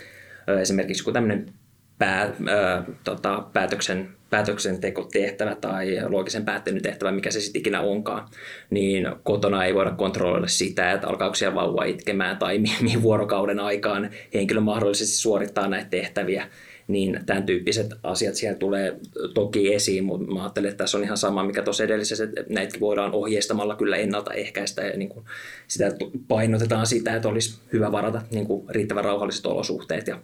esimerkiksi 0.62 1.02
joku 1.02 1.12
tämmöinen 1.12 1.54
pää, 2.00 2.34
ää, 2.48 2.84
tota, 3.04 3.44
päätöksen, 3.54 4.10
päätöksentekotehtävä 4.30 5.56
tai 5.56 5.98
loogisen 6.10 6.46
päättelytehtävä, 6.46 7.12
mikä 7.12 7.32
se 7.32 7.42
sitten 7.42 7.60
ikinä 7.60 7.82
onkaan, 7.82 8.30
niin 8.70 9.08
kotona 9.24 9.66
ei 9.66 9.76
voida 9.76 9.92
kontrolloida 9.92 10.48
sitä, 10.48 10.92
että 10.92 11.08
alkaako 11.08 11.36
siellä 11.36 11.56
vauva 11.56 11.84
itkemään 11.84 12.38
tai 12.38 12.58
mihin 12.82 13.02
vuorokauden 13.02 13.60
aikaan 13.60 14.10
henkilö 14.34 14.60
mahdollisesti 14.60 15.16
suorittaa 15.16 15.68
näitä 15.68 15.90
tehtäviä 15.90 16.48
niin 16.90 17.20
tämän 17.26 17.46
tyyppiset 17.46 17.94
asiat 18.04 18.36
siellä 18.36 18.58
tulee 18.58 19.00
toki 19.34 19.74
esiin, 19.74 20.04
mutta 20.04 20.34
mä 20.34 20.42
ajattelen, 20.42 20.70
että 20.70 20.84
tässä 20.84 20.98
on 20.98 21.04
ihan 21.04 21.18
sama, 21.18 21.44
mikä 21.44 21.62
tuossa 21.62 21.84
edellisessä, 21.84 22.24
että 22.24 22.44
näitä 22.50 22.80
voidaan 22.80 23.14
ohjeistamalla 23.14 23.76
kyllä 23.76 23.98
ennaltaehkäistä 23.98 24.82
ja 24.82 24.98
niin 24.98 25.10
kuin 25.10 25.26
sitä 25.68 25.92
painotetaan 26.28 26.88
sitä, 26.88 27.16
että 27.16 27.30
olisi 27.30 27.60
hyvä 27.74 27.92
varata 27.92 28.22
niin 28.32 28.48
kuin 28.48 28.66
riittävän 28.70 29.06
rauhalliset 29.06 29.46
olosuhteet 29.46 30.08
ja 30.08 30.22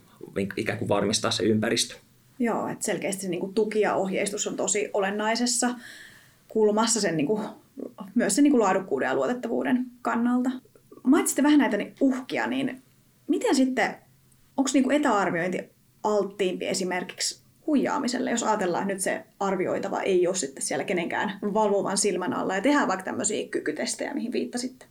ikään 0.58 0.80
kuin 0.80 0.90
varmistaa 0.90 1.32
se 1.32 1.44
ympäristö. 1.44 1.96
Joo, 2.40 2.68
että 2.68 2.86
selkeästi 2.86 3.22
se 3.22 3.30
niin 3.30 3.40
kuin 3.40 3.54
tuki 3.54 3.82
ja 3.82 3.96
ohjeistus 3.96 4.48
on 4.48 4.56
tosi 4.56 4.90
olennaisessa 4.94 5.70
kulmassa 6.48 7.02
sen 7.02 7.18
niin 7.18 7.28
kuin, 7.28 7.44
myös 8.16 8.36
sen 8.36 8.44
niin 8.44 8.52
kuin 8.52 8.62
laadukkuuden 8.62 9.06
ja 9.06 9.16
luotettavuuden 9.16 9.86
kannalta. 10.02 10.50
Mainitsitte 11.04 11.44
vähän 11.44 11.60
näitä 11.60 11.78
uhkia, 12.02 12.48
niin 12.48 12.82
miten 13.28 13.56
sitten, 13.56 13.96
onko 14.58 14.70
niin 14.74 14.84
kuin 14.84 14.96
etäarviointi 14.96 15.75
alttiimpi 16.06 16.68
esimerkiksi 16.68 17.46
huijaamiselle, 17.68 18.32
jos 18.32 18.44
ajatellaan, 18.44 18.82
että 18.84 18.94
nyt 18.94 19.02
se 19.02 19.24
arvioitava 19.40 20.02
ei 20.02 20.28
ole 20.28 20.36
sitten 20.36 20.64
siellä 20.64 20.84
kenenkään 20.84 21.40
valvovan 21.42 21.98
silmän 21.98 22.34
alla 22.34 22.56
ja 22.56 22.62
tehdään 22.62 22.88
vaikka 22.88 23.06
tämmöisiä 23.06 23.48
kykytestejä, 23.48 24.14
mihin 24.14 24.32
viittasitte. 24.32 24.86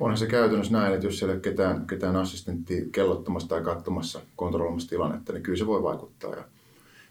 Onhan 0.00 0.18
se 0.18 0.26
käytännössä 0.26 0.72
näin, 0.72 0.94
että 0.94 1.06
jos 1.06 1.18
siellä 1.18 1.32
ei 1.32 1.36
ole 1.36 1.42
ketään, 1.42 1.86
ketään 1.86 2.16
assistentti 2.16 2.88
kellottamassa 2.92 3.48
tai 3.48 3.62
katsomassa, 3.62 4.20
kontrolloimassa 4.36 4.88
tilannetta, 4.88 5.32
niin 5.32 5.42
kyllä 5.42 5.58
se 5.58 5.66
voi 5.66 5.82
vaikuttaa. 5.82 6.34
Ja 6.34 6.44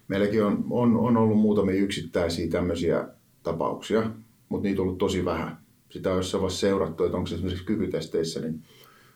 meilläkin 0.07 0.43
on, 0.43 0.65
on, 0.69 0.97
on 0.97 1.17
ollut 1.17 1.38
muutamia 1.38 1.75
yksittäisiä 1.75 2.47
tämmöisiä 2.50 3.07
tapauksia, 3.43 4.12
mutta 4.50 4.67
niitä 4.67 4.81
on 4.81 4.88
ollut 4.88 4.97
tosi 4.97 5.25
vähän. 5.25 5.57
Sitä 5.89 6.12
on 6.12 6.17
jossain 6.17 6.41
vaiheessa 6.41 6.67
seurattu, 6.67 7.03
että 7.03 7.17
onko 7.17 7.27
se 7.27 7.36
esimerkiksi 7.36 7.65
kykytesteissä, 7.65 8.39
niin 8.39 8.63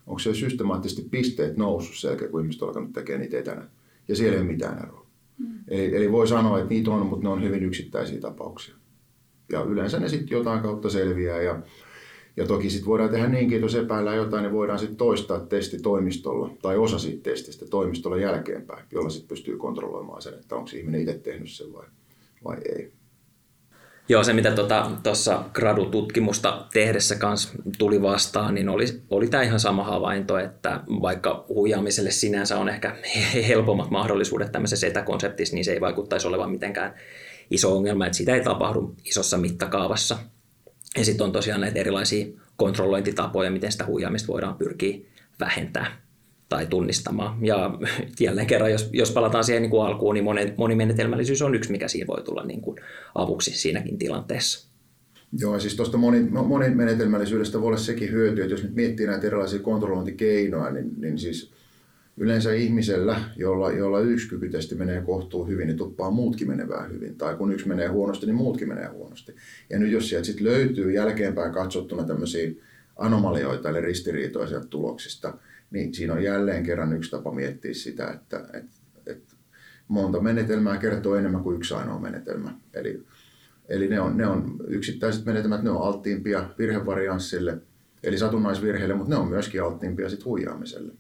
onko 0.08 0.20
se 0.20 0.34
systemaattisesti 0.34 1.08
pisteet 1.12 1.58
noussut 1.58 1.96
sen 1.96 2.10
jälkeen, 2.10 2.32
kun 2.32 2.42
ihmiset 2.42 2.62
on 2.62 2.68
alkanut 2.68 2.94
tekemään 2.94 3.22
niitä 3.22 3.40
etänä 3.40 3.68
ja 4.12 4.16
siellä 4.16 4.36
ei 4.36 4.42
ole 4.42 4.52
mitään 4.52 4.84
eroa. 4.84 5.06
Mm. 5.38 5.48
Eli, 5.68 5.96
eli 5.96 6.12
voi 6.12 6.28
sanoa, 6.28 6.58
että 6.58 6.70
niitä 6.70 6.92
on, 6.92 7.06
mutta 7.06 7.24
ne 7.24 7.30
on 7.30 7.44
hyvin 7.44 7.64
yksittäisiä 7.64 8.20
tapauksia. 8.20 8.76
Ja 9.52 9.64
yleensä 9.64 10.00
ne 10.00 10.10
sitten 10.10 10.38
jotain 10.38 10.62
kautta 10.62 10.90
selviää 10.90 11.42
ja, 11.42 11.60
ja 12.38 12.46
toki 12.46 12.70
sitten 12.70 12.88
voidaan 12.88 13.10
tehdä 13.10 13.28
niinkin, 13.28 13.56
että 13.56 13.66
jos 13.66 13.76
epäillään 13.76 14.18
jotain, 14.18 14.44
niin 14.44 14.54
voidaan 14.54 14.80
sitten 14.80 14.98
toistaa 14.98 15.40
testi 15.40 15.80
toimistolla 15.80 16.50
tai 16.62 16.78
osa 16.78 17.00
siitä 17.00 17.24
testistä 17.24 17.66
toimistolla 17.66 18.18
jälkeenpäin, 18.18 18.86
jolla 18.92 19.10
sitten 19.10 19.28
pystyy 19.28 19.58
kontrolloimaan 19.58 20.22
sen, 20.22 20.34
että 20.34 20.56
onko 20.56 20.70
ihminen 20.76 21.02
itse 21.02 21.14
tehnyt 21.14 21.50
sen 21.50 21.74
vai, 21.74 21.86
vai 22.44 22.58
ei. 22.76 22.92
Joo, 24.12 24.24
se 24.24 24.34
mitä 24.34 24.52
tuossa 25.04 25.32
tota, 25.34 25.50
gradututkimusta 25.54 26.66
tehdessä 26.74 27.16
kanssa 27.16 27.50
tuli 27.78 28.02
vastaan, 28.02 28.56
niin 28.56 28.70
oli, 28.70 28.86
oli 29.10 29.28
tämä 29.28 29.44
ihan 29.44 29.60
sama 29.60 29.84
havainto, 29.84 30.38
että 30.38 30.84
vaikka 31.02 31.46
huijaamiselle 31.50 32.12
sinänsä 32.12 32.58
on 32.58 32.70
ehkä 32.70 32.96
helpommat 33.48 33.90
mahdollisuudet 33.90 34.52
tämmöisessä 34.52 34.88
etäkonseptissa, 34.88 35.56
niin 35.56 35.66
se 35.66 35.72
ei 35.72 35.82
vaikuttaisi 35.82 36.28
olevan 36.28 36.52
mitenkään 36.52 36.94
iso 37.52 37.78
ongelma, 37.78 38.06
että 38.06 38.18
sitä 38.18 38.36
ei 38.36 38.44
tapahdu 38.44 38.96
isossa 39.06 39.38
mittakaavassa. 39.38 40.18
Ja 40.98 41.06
sitten 41.06 41.26
on 41.26 41.32
tosiaan 41.32 41.62
näitä 41.62 41.80
erilaisia 41.80 42.26
kontrollointitapoja, 42.56 43.52
miten 43.52 43.72
sitä 43.72 43.86
huijaamista 43.86 44.28
voidaan 44.28 44.56
pyrkiä 44.56 44.98
vähentämään 45.40 46.01
tai 46.52 46.66
tunnistamaan. 46.66 47.46
Ja 47.46 47.78
jälleen 48.20 48.48
kerran, 48.48 48.72
jos, 48.72 48.90
jos 48.94 49.12
palataan 49.12 49.44
siihen 49.44 49.62
niin 49.62 49.70
kuin 49.70 49.86
alkuun, 49.86 50.14
niin 50.14 50.24
monen, 50.24 50.54
monimenetelmällisyys 50.58 51.42
on 51.42 51.56
yksi, 51.56 51.72
mikä 51.72 51.88
siinä 51.88 52.08
voi 52.08 52.24
tulla 52.24 52.44
niin 52.44 52.62
kuin 52.62 52.78
avuksi 53.16 53.52
siinäkin 53.52 53.98
tilanteessa. 53.98 54.72
Joo, 55.40 55.60
siis 55.60 55.76
tuosta 55.76 55.98
moni, 55.98 56.22
monimenetelmällisyydestä 56.30 57.60
voi 57.60 57.68
olla 57.68 57.78
sekin 57.78 58.12
hyöty, 58.12 58.42
että 58.42 58.54
jos 58.54 58.64
nyt 58.64 58.76
miettii 58.76 59.08
näitä 59.08 59.28
erilaisia 59.28 59.60
kontrollointikeinoja, 59.60 60.72
niin, 60.72 60.92
niin 60.98 61.20
siis 61.20 61.52
yleensä 62.18 62.54
ihmisellä, 62.54 63.22
jolla, 63.36 63.72
jolla 63.72 64.00
yksi 64.00 64.30
kykytesti 64.30 64.76
menee 64.76 65.02
kohtuun 65.02 65.48
hyvin, 65.48 65.68
niin 65.68 65.78
tuppaa 65.78 66.12
muutkin 66.12 66.48
menevää 66.48 66.84
hyvin. 66.84 67.16
Tai 67.16 67.36
kun 67.36 67.54
yksi 67.54 67.68
menee 67.68 67.88
huonosti, 67.88 68.26
niin 68.26 68.36
muutkin 68.36 68.68
menee 68.68 68.88
huonosti. 68.88 69.36
Ja 69.70 69.80
nyt 69.80 69.92
jos 69.92 70.10
sieltä 70.10 70.26
sitten 70.26 70.46
löytyy 70.46 70.92
jälkeenpäin 70.92 71.54
katsottuna 71.54 72.04
tämmöisiä 72.04 72.52
anomalioita 72.98 73.70
eli 73.70 73.82
ristiriitoisia 73.82 74.60
tuloksista, 74.60 75.34
niin 75.72 75.94
siinä 75.94 76.14
on 76.14 76.24
jälleen 76.24 76.64
kerran 76.64 76.94
yksi 76.94 77.12
tapa 77.12 77.32
miettiä 77.32 77.74
sitä, 77.74 78.12
että, 78.12 78.46
että, 78.54 78.76
että 79.06 79.36
monta 79.88 80.20
menetelmää 80.20 80.78
kertoo 80.78 81.16
enemmän 81.16 81.44
kuin 81.44 81.56
yksi 81.56 81.74
ainoa 81.74 82.00
menetelmä. 82.00 82.54
Eli, 82.74 83.04
eli 83.70 83.88
ne, 83.88 84.02
on, 84.02 84.18
ne 84.18 84.28
on 84.28 84.56
yksittäiset 84.68 85.26
menetelmät, 85.26 85.64
ne 85.64 85.70
on 85.70 85.82
alttiimpia 85.82 86.50
virhevarianssille, 86.58 87.58
eli 88.04 88.18
satunnaisvirheille, 88.18 88.94
mutta 88.94 89.10
ne 89.10 89.22
on 89.22 89.28
myöskin 89.28 89.64
alttiimpia 89.64 90.10
sit 90.10 90.26
huijaamiselle. 90.26 90.94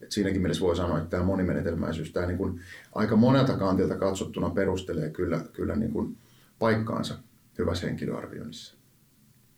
Et 0.00 0.12
siinäkin 0.12 0.42
mielessä 0.42 0.64
voi 0.64 0.76
sanoa, 0.76 0.98
että 0.98 1.10
tämä 1.10 1.22
monimenetelmäisyys 1.22 2.12
tämä 2.12 2.26
niin 2.26 2.60
aika 2.94 3.16
monelta 3.16 3.56
kantilta 3.56 3.96
katsottuna 3.96 4.50
perustelee 4.50 5.10
kyllä, 5.10 5.40
kyllä 5.52 5.76
niin 5.76 5.92
kuin 5.92 6.16
paikkaansa 6.58 7.14
hyvässä 7.58 7.86
henkilöarvioinnissa. 7.86 8.76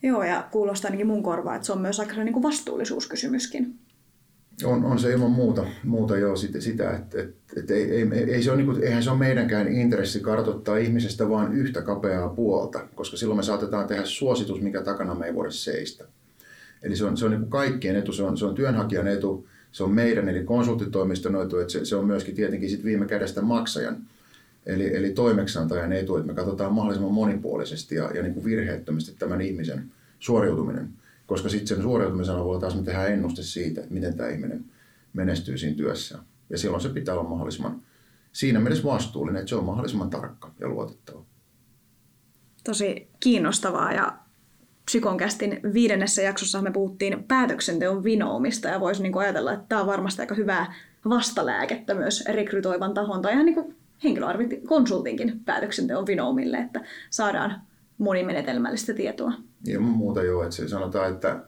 Joo, 0.03 0.23
ja 0.23 0.49
kuulostaa 0.51 0.89
ainakin 0.89 1.07
mun 1.07 1.23
korvaa, 1.23 1.55
että 1.55 1.67
se 1.67 1.73
on 1.73 1.81
myös 1.81 2.01
aika 2.01 2.25
niin 2.25 2.33
kuin 2.33 2.43
vastuullisuuskysymyskin. 2.43 3.79
On, 4.65 4.85
on 4.85 4.99
se 4.99 5.13
ilman 5.13 5.31
muuta, 5.31 5.67
muuta 5.85 6.17
jo 6.17 6.37
sitä, 6.37 6.61
sitä 6.61 6.91
että, 6.91 7.21
että, 7.21 7.61
että 7.61 7.75
ei, 7.75 7.91
ei, 7.93 8.09
ei 8.13 8.43
se 8.43 8.51
ole, 8.51 8.57
niin 8.57 8.67
kuin, 8.67 8.85
eihän 8.85 9.03
se 9.03 9.11
ole 9.11 9.19
meidänkään 9.19 9.69
intressi 9.69 10.21
kartoittaa 10.21 10.77
ihmisestä 10.77 11.29
vain 11.29 11.53
yhtä 11.53 11.83
kapeaa 11.83 12.29
puolta, 12.29 12.81
koska 12.95 13.17
silloin 13.17 13.39
me 13.39 13.43
saatetaan 13.43 13.87
tehdä 13.87 14.05
suositus, 14.05 14.61
mikä 14.61 14.83
takana 14.83 15.15
me 15.15 15.27
ei 15.27 15.35
voida 15.35 15.51
seistä. 15.51 16.05
Eli 16.83 16.97
se 16.97 17.05
on, 17.05 17.17
se 17.17 17.25
on 17.25 17.31
niin 17.31 17.41
kuin 17.41 17.51
kaikkien 17.51 17.97
etu, 17.97 18.13
se 18.13 18.23
on, 18.23 18.39
se 18.39 18.45
on 18.45 18.55
työnhakijan 18.55 19.09
etu, 19.09 19.47
se 19.73 19.85
on 19.85 19.91
meidän 19.91 20.29
eli 20.29 20.45
konsulttitoimiston 20.45 21.43
etu, 21.43 21.59
että 21.59 21.73
se, 21.73 21.85
se 21.85 21.97
on 21.97 22.07
myöskin 22.07 22.35
tietenkin 22.35 22.71
sit 22.71 22.85
viime 22.85 23.07
kädestä 23.07 23.43
maksajan 23.43 23.97
eli, 24.67 24.97
eli 24.97 25.11
toimeksantajan 25.11 25.93
etu, 25.93 26.17
että 26.17 26.27
me 26.27 26.35
katsotaan 26.35 26.73
mahdollisimman 26.73 27.15
monipuolisesti 27.15 27.95
ja, 27.95 28.11
ja 28.15 28.23
niin 28.23 28.35
kuin 28.35 28.45
virheettömästi 28.45 29.15
tämän 29.19 29.41
ihmisen 29.41 29.85
suoriutuminen 30.19 30.89
koska 31.29 31.49
sitten 31.49 31.67
sen 31.67 31.83
suoriutumisen 31.83 32.35
avulla 32.35 32.61
taas 32.61 32.77
me 32.77 32.83
tehdään 32.83 33.13
ennuste 33.13 33.43
siitä, 33.43 33.81
että 33.81 33.95
miten 33.95 34.17
tämä 34.17 34.29
ihminen 34.29 34.65
menestyy 35.13 35.59
siinä 35.59 35.77
työssä. 35.77 36.19
Ja 36.51 36.59
silloin 36.59 36.83
se 36.83 36.89
pitää 36.89 37.15
olla 37.15 37.29
mahdollisimman 37.29 37.83
siinä 38.33 38.61
mielessä 38.61 38.85
vastuullinen, 38.85 39.41
että 39.41 39.49
se 39.49 39.57
on 39.57 39.65
mahdollisimman 39.65 40.11
tarkka 40.11 40.51
ja 40.61 40.69
luotettava. 40.69 41.25
Tosi 42.65 43.09
kiinnostavaa 43.21 43.93
ja 43.93 44.19
Psykonkästin 44.85 45.61
viidennessä 45.75 46.23
jaksossa 46.23 46.63
me 46.63 46.71
puhuttiin 46.71 47.25
päätöksenteon 47.25 48.05
vinoumista 48.05 48.69
ja 48.69 48.81
voisi 48.81 49.03
niinku 49.03 49.19
ajatella, 49.19 49.53
että 49.53 49.67
tämä 49.69 49.81
on 49.81 49.87
varmasti 49.87 50.23
aika 50.23 50.35
hyvää 50.35 50.75
vastalääkettä 51.09 51.95
myös 51.95 52.25
rekrytoivan 52.27 52.95
tahon 52.95 53.23
tai 53.23 53.33
ihan 53.33 53.47
niin 53.47 53.77
henkilöarvikonsultinkin 54.05 55.41
päätöksenteon 55.45 56.07
vinoumille, 56.07 56.57
että 56.57 56.81
saadaan 57.11 57.61
monimenetelmällistä 57.99 58.95
tietoa. 58.95 59.33
Ilman 59.67 59.91
muuta 59.91 60.23
joo, 60.23 60.43
että 60.43 60.57
se 60.57 60.69
sanotaan, 60.69 61.13
että 61.13 61.45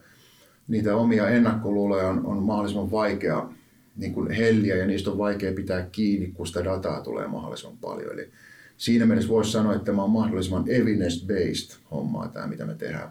niitä 0.69 0.97
omia 0.97 1.29
ennakkoluuloja 1.29 2.09
on, 2.09 2.27
on 2.27 2.43
mahdollisimman 2.43 2.91
vaikea 2.91 3.49
niin 3.97 4.13
kuin 4.13 4.31
helliä 4.31 4.77
ja 4.77 4.87
niistä 4.87 5.11
on 5.11 5.19
vaikea 5.19 5.53
pitää 5.53 5.87
kiinni, 5.93 6.29
kun 6.29 6.47
sitä 6.47 6.65
dataa 6.65 7.01
tulee 7.01 7.29
mahdollisimman 7.29 7.79
paljon. 7.79 8.13
Eli 8.13 8.31
siinä 8.77 9.07
mielessä 9.07 9.31
voisi 9.31 9.53
sanoa, 9.53 9.73
että 9.75 9.85
tämä 9.85 10.03
on 10.03 10.11
mahdollisimman 10.11 10.65
evidence-based 10.69 11.79
hommaa 11.91 12.29
tämä, 12.29 12.47
mitä 12.47 12.67
me 12.67 12.75
tehdään. 12.75 13.11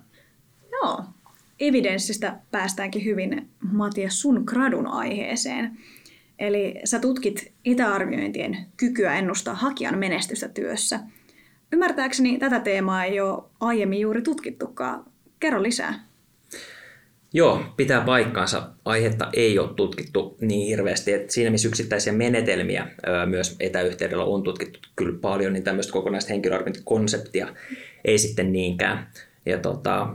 Joo, 0.72 1.04
evidenssistä 1.60 2.40
päästäänkin 2.52 3.06
hyvin, 3.06 3.50
Matias, 3.72 4.22
sun 4.22 4.44
gradun 4.46 4.88
aiheeseen. 4.88 5.78
Eli 6.40 6.76
sä 6.84 7.00
tutkit 7.00 7.52
itäarviointien 7.66 8.58
kykyä 8.78 9.14
ennustaa 9.14 9.56
hakijan 9.56 10.00
menestystä 10.00 10.50
työssä– 10.50 11.00
Ymmärtääkseni 11.74 12.38
tätä 12.40 12.60
teemaa 12.60 13.06
ei 13.06 13.20
ole 13.20 13.44
aiemmin 13.60 14.00
juuri 14.00 14.22
tutkittukaan. 14.22 15.06
Kerro 15.40 15.64
lisää. 15.64 16.10
Joo, 17.34 17.64
pitää 17.78 18.02
paikkaansa. 18.02 18.70
Aihetta 18.86 19.30
ei 19.34 19.60
ole 19.60 19.74
tutkittu 19.74 20.38
niin 20.42 20.68
hirveästi. 20.68 21.14
Että 21.14 21.34
siinä 21.34 21.52
missä 21.52 21.68
yksittäisiä 21.68 22.14
menetelmiä 22.14 22.88
myös 23.26 23.56
etäyhteydellä 23.60 24.24
on 24.24 24.44
tutkittu 24.44 24.80
kyllä 24.96 25.20
paljon, 25.22 25.54
niin 25.54 25.64
tämmöistä 25.64 25.94
kokonaista 25.94 26.34
henkilöarviointikonseptia 26.34 27.48
ei 28.06 28.18
sitten 28.18 28.52
niinkään. 28.52 29.08
Ja 29.46 29.58
tota, 29.58 30.08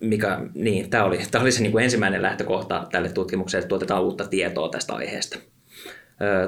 mikä, 0.00 0.40
niin, 0.54 0.90
tämä 0.90 1.04
oli, 1.04 1.18
tämä 1.30 1.42
oli 1.42 1.52
se 1.52 1.62
niin 1.62 1.72
kuin 1.72 1.84
ensimmäinen 1.84 2.22
lähtökohta 2.22 2.86
tälle 2.92 3.08
tutkimukselle, 3.08 3.60
että 3.60 3.68
tuotetaan 3.68 4.02
uutta 4.02 4.28
tietoa 4.28 4.68
tästä 4.68 4.94
aiheesta. 4.94 5.38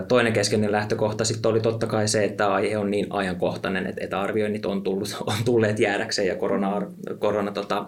Toinen 0.09 0.33
keskeinen 0.33 0.73
lähtökohta 0.73 1.25
sitten 1.25 1.51
oli 1.51 1.61
totta 1.61 1.87
kai 1.87 2.09
se, 2.09 2.25
että 2.25 2.53
aihe 2.53 2.79
on 2.79 2.91
niin 2.91 3.07
ajankohtainen, 3.11 3.87
että 3.87 4.05
etäarvioinnit 4.05 4.67
on, 4.67 4.83
tullut, 4.83 5.17
on 5.27 5.35
tulleet 5.45 5.79
jäädäkseen 5.79 6.29
ja 6.29 6.37
korona, 6.37 6.83
korona, 7.19 7.53
tota, 7.53 7.87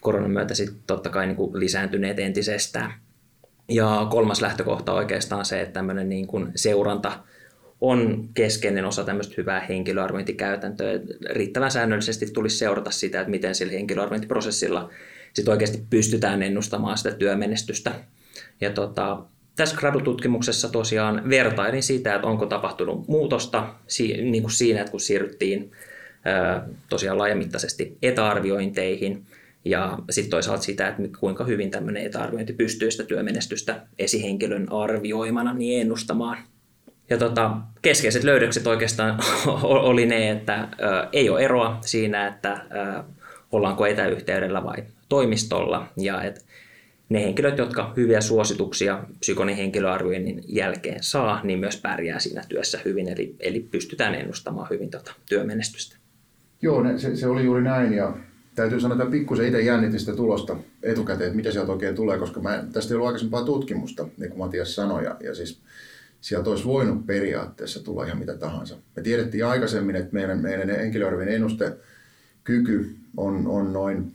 koronan 0.00 0.30
myötä 0.30 0.54
sitten 0.54 0.82
totta 0.86 1.10
kai 1.10 1.26
niin 1.26 1.36
kuin 1.36 1.60
lisääntyneet 1.60 2.18
entisestään. 2.18 2.92
Ja 3.68 4.06
kolmas 4.10 4.40
lähtökohta 4.40 4.92
on 4.92 4.98
oikeastaan 4.98 5.44
se, 5.44 5.60
että 5.60 5.72
tämmöinen 5.72 6.08
niin 6.08 6.26
kuin 6.26 6.52
seuranta 6.54 7.12
on 7.80 8.28
keskeinen 8.34 8.84
osa 8.84 9.04
tämmöistä 9.04 9.34
hyvää 9.36 9.60
henkilöarviointikäytäntöä. 9.60 11.00
Riittävän 11.30 11.70
säännöllisesti 11.70 12.26
tulisi 12.32 12.58
seurata 12.58 12.90
sitä, 12.90 13.20
että 13.20 13.30
miten 13.30 13.54
sillä 13.54 13.72
henkilöarviointiprosessilla 13.72 14.90
sit 15.32 15.48
oikeasti 15.48 15.82
pystytään 15.90 16.42
ennustamaan 16.42 16.98
sitä 16.98 17.10
työmenestystä. 17.10 17.92
Ja 18.60 18.70
tota, 18.70 19.24
tässä 19.56 19.76
Gradu-tutkimuksessa 19.76 20.68
tosiaan 20.68 21.22
vertailin 21.28 21.82
sitä, 21.82 22.14
että 22.14 22.26
onko 22.26 22.46
tapahtunut 22.46 23.08
muutosta 23.08 23.74
niin 24.22 24.42
kuin 24.42 24.52
siinä, 24.52 24.80
että 24.80 24.90
kun 24.90 25.00
siirryttiin 25.00 25.72
tosiaan 26.88 27.18
laajamittaisesti 27.18 27.96
etäarviointeihin, 28.02 29.26
ja 29.64 29.98
sitten 30.10 30.30
toisaalta 30.30 30.62
sitä, 30.62 30.88
että 30.88 31.02
kuinka 31.20 31.44
hyvin 31.44 31.70
tämmöinen 31.70 32.06
etäarviointi 32.06 32.52
pystyy 32.52 32.90
sitä 32.90 33.04
työmenestystä 33.04 33.86
esihenkilön 33.98 34.72
arvioimana 34.72 35.54
niin 35.54 35.80
ennustamaan. 35.80 36.38
Ja 37.10 37.18
tota, 37.18 37.56
keskeiset 37.82 38.24
löydökset 38.24 38.66
oikeastaan 38.66 39.18
oli 39.62 40.06
ne, 40.06 40.30
että 40.30 40.68
ei 41.12 41.30
ole 41.30 41.40
eroa 41.40 41.78
siinä, 41.80 42.26
että 42.26 42.64
ollaanko 43.52 43.86
etäyhteydellä 43.86 44.64
vai 44.64 44.84
toimistolla, 45.08 45.86
ja 45.96 46.22
että 46.22 46.40
ne 47.08 47.24
henkilöt, 47.24 47.58
jotka 47.58 47.92
hyviä 47.96 48.20
suosituksia 48.20 49.04
psykonin 49.20 49.56
henkilöarvioinnin 49.56 50.44
jälkeen 50.48 51.02
saa, 51.02 51.40
niin 51.44 51.58
myös 51.58 51.76
pärjää 51.76 52.18
siinä 52.18 52.42
työssä 52.48 52.78
hyvin, 52.84 53.08
eli, 53.08 53.36
eli 53.40 53.60
pystytään 53.60 54.14
ennustamaan 54.14 54.70
hyvin 54.70 54.90
tota 54.90 55.12
työmenestystä. 55.28 55.96
Joo, 56.62 56.84
se, 56.98 57.16
se 57.16 57.26
oli 57.26 57.44
juuri 57.44 57.62
näin, 57.62 57.92
ja 57.92 58.16
täytyy 58.54 58.80
sanoa, 58.80 58.96
että 58.96 59.10
pikkusen 59.10 59.46
itse 59.46 59.60
jännitin 59.60 60.00
sitä 60.00 60.16
tulosta 60.16 60.56
etukäteen, 60.82 61.26
että 61.26 61.36
mitä 61.36 61.52
sieltä 61.52 61.72
oikein 61.72 61.94
tulee, 61.94 62.18
koska 62.18 62.40
mä, 62.40 62.64
tästä 62.72 62.92
ei 62.92 62.94
ollut 62.94 63.06
aikaisempaa 63.06 63.44
tutkimusta, 63.44 64.08
niin 64.18 64.30
kuin 64.30 64.38
Matias 64.38 64.74
sanoi, 64.74 65.04
ja, 65.04 65.16
ja 65.24 65.34
siis 65.34 65.60
sieltä 66.20 66.50
olisi 66.50 66.64
voinut 66.64 67.06
periaatteessa 67.06 67.84
tulla 67.84 68.04
ihan 68.04 68.18
mitä 68.18 68.34
tahansa. 68.36 68.76
Me 68.96 69.02
tiedettiin 69.02 69.46
aikaisemmin, 69.46 69.96
että 69.96 70.12
meidän, 70.12 70.38
meidän 70.38 70.70
henkilöarvin 70.70 71.28
ennustekyky 71.28 72.96
on, 73.16 73.46
on 73.46 73.72
noin 73.72 74.12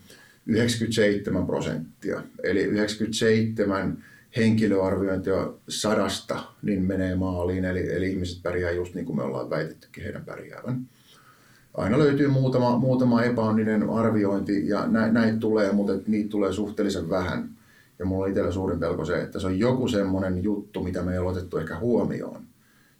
97 0.48 1.46
prosenttia. 1.46 2.22
Eli 2.44 2.64
97 2.64 4.04
henkilöarviointia 4.38 5.54
sadasta 5.70 6.44
niin 6.62 6.84
menee 6.84 7.16
maaliin, 7.16 7.66
eli, 7.66 7.96
eli 7.96 8.10
ihmiset 8.12 8.44
pärjää 8.44 8.72
just 8.72 8.94
niin 8.94 9.06
kuin 9.06 9.16
me 9.16 9.24
ollaan 9.24 9.50
väitettykin 9.50 10.04
heidän 10.04 10.26
pärjäävän. 10.26 10.88
Aina 11.74 12.00
löytyy 12.00 12.28
muutama, 12.28 12.78
muutama 12.78 13.24
epäonninen 13.24 13.90
arviointi 13.90 14.68
ja 14.68 14.88
näitä 14.88 15.14
näit 15.14 15.40
tulee, 15.40 15.72
mutta 15.72 15.94
niitä 16.08 16.30
tulee 16.30 16.54
suhteellisen 16.54 17.10
vähän. 17.10 17.50
Ja 18.00 18.06
mulla 18.06 18.24
on 18.24 18.30
itsellä 18.30 18.52
suurin 18.52 18.80
pelko 18.80 19.06
se, 19.06 19.22
että 19.22 19.40
se 19.40 19.48
on 19.48 19.60
joku 19.60 19.88
semmoinen 19.88 20.44
juttu, 20.44 20.84
mitä 20.84 21.04
me 21.04 21.14
ei 21.14 21.20
ole 21.20 21.30
otettu 21.30 21.58
ehkä 21.58 21.80
huomioon, 21.80 22.44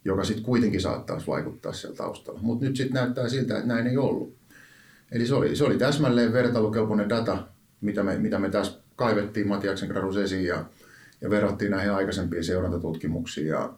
joka 0.04 0.24
sitten 0.24 0.44
kuitenkin 0.44 0.80
saattaisi 0.80 1.26
vaikuttaa 1.26 1.72
siellä 1.72 1.96
taustalla. 1.96 2.40
Mutta 2.42 2.64
nyt 2.64 2.76
sitten 2.76 2.94
näyttää 2.94 3.28
siltä, 3.28 3.56
että 3.56 3.68
näin 3.68 3.86
ei 3.86 3.96
ollut. 3.96 4.37
Eli 5.12 5.26
se 5.26 5.34
oli, 5.34 5.56
se 5.56 5.64
oli 5.64 5.78
täsmälleen 5.78 6.32
vertailukelpoinen 6.32 7.08
data, 7.08 7.46
mitä 7.80 8.02
me, 8.02 8.18
mitä 8.18 8.38
me 8.38 8.50
tässä 8.50 8.80
kaivettiin 8.96 9.48
Matiaksen 9.48 9.88
gradus 9.88 10.16
esiin 10.16 10.44
ja, 10.44 10.64
ja 11.20 11.30
verrattiin 11.30 11.70
näihin 11.70 11.92
aikaisempiin 11.92 12.44
seurantatutkimuksiin. 12.44 13.46
Ja, 13.46 13.72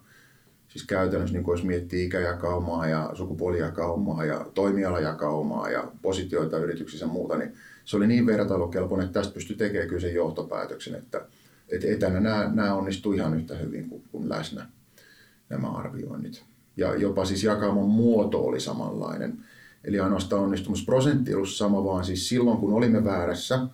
siis 0.71 0.87
käytännössä, 0.87 1.37
niin 1.37 1.47
jos 1.49 1.65
miettii 1.65 2.05
ikäjakaumaa 2.05 2.89
ja 2.89 3.11
sukupuolijakaumaa 3.15 4.25
ja 4.25 4.47
toimialajakaumaa 4.55 5.71
ja 5.71 5.93
positioita 6.03 6.59
yrityksissä 6.59 7.05
ja 7.07 7.13
muuta, 7.13 7.37
niin 7.37 7.53
se 7.85 7.97
oli 7.97 8.07
niin 8.07 8.27
vertailukelpoinen, 8.27 9.07
että 9.07 9.21
tästä 9.21 9.35
pystyi 9.35 9.57
tekemään 9.57 9.89
kyllä 9.89 10.01
sen 10.01 10.15
johtopäätöksen, 10.15 10.95
että, 10.95 11.27
että 11.69 11.87
etänä 11.89 12.21
nämä, 12.21 12.51
nämä 12.55 12.75
onnistuu 12.75 13.13
ihan 13.13 13.37
yhtä 13.37 13.57
hyvin 13.57 13.89
kuin, 13.89 14.03
kuin 14.13 14.29
läsnä 14.29 14.67
nämä 15.49 15.71
arvioinnit. 15.71 16.45
Ja 16.77 16.95
jopa 16.95 17.25
siis 17.25 17.45
jakauman 17.45 17.89
muoto 17.89 18.45
oli 18.45 18.61
samanlainen. 18.61 19.45
Eli 19.85 20.01
ainoastaan 20.01 20.43
onnistumusprosentti 20.43 21.35
ollut 21.35 21.49
sama, 21.49 21.85
vaan 21.85 22.05
siis 22.05 22.29
silloin 22.29 22.59
kun 22.59 22.73
olimme 22.73 23.05
väärässä 23.05 23.67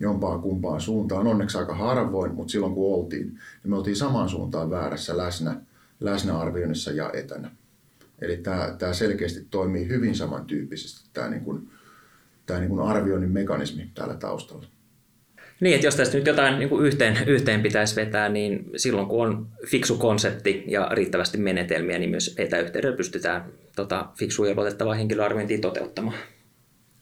jompaan 0.00 0.40
kumpaan 0.40 0.80
suuntaan, 0.80 1.26
onneksi 1.26 1.58
aika 1.58 1.74
harvoin, 1.74 2.34
mutta 2.34 2.50
silloin 2.50 2.74
kun 2.74 2.94
oltiin, 2.94 3.26
niin 3.26 3.70
me 3.70 3.76
oltiin 3.76 3.96
samaan 3.96 4.28
suuntaan 4.28 4.70
väärässä 4.70 5.16
läsnä, 5.16 5.60
läsnäarvioinnissa 6.00 6.90
ja 6.90 7.10
etänä. 7.12 7.50
Eli 8.18 8.36
tämä, 8.36 8.74
tämä 8.78 8.92
selkeästi 8.92 9.46
toimii 9.50 9.88
hyvin 9.88 10.16
samantyyppisesti, 10.16 11.08
tämä, 11.12 11.28
niin 11.28 11.44
kuin, 11.44 11.70
tämä 12.46 12.60
niin 12.60 12.70
kuin 12.70 12.82
arvioinnin 12.82 13.30
mekanismi 13.30 13.90
täällä 13.94 14.14
taustalla. 14.14 14.66
Niin, 15.60 15.74
että 15.74 15.86
jos 15.86 15.96
tästä 15.96 16.16
nyt 16.16 16.26
jotain 16.26 16.58
niin 16.58 16.68
kuin 16.68 16.86
yhteen, 16.86 17.18
yhteen 17.26 17.62
pitäisi 17.62 17.96
vetää, 17.96 18.28
niin 18.28 18.70
silloin 18.76 19.08
kun 19.08 19.26
on 19.26 19.46
fiksu 19.66 19.96
konsepti 19.96 20.64
ja 20.66 20.88
riittävästi 20.92 21.38
menetelmiä, 21.38 21.98
niin 21.98 22.10
myös 22.10 22.34
etäyhteydellä 22.38 22.96
pystytään 22.96 23.44
tota, 23.76 24.06
fiksua 24.18 24.48
ja 24.48 24.54
luotettavaa 24.54 24.94
henkilöarviointia 24.94 25.58
toteuttamaan. 25.58 26.16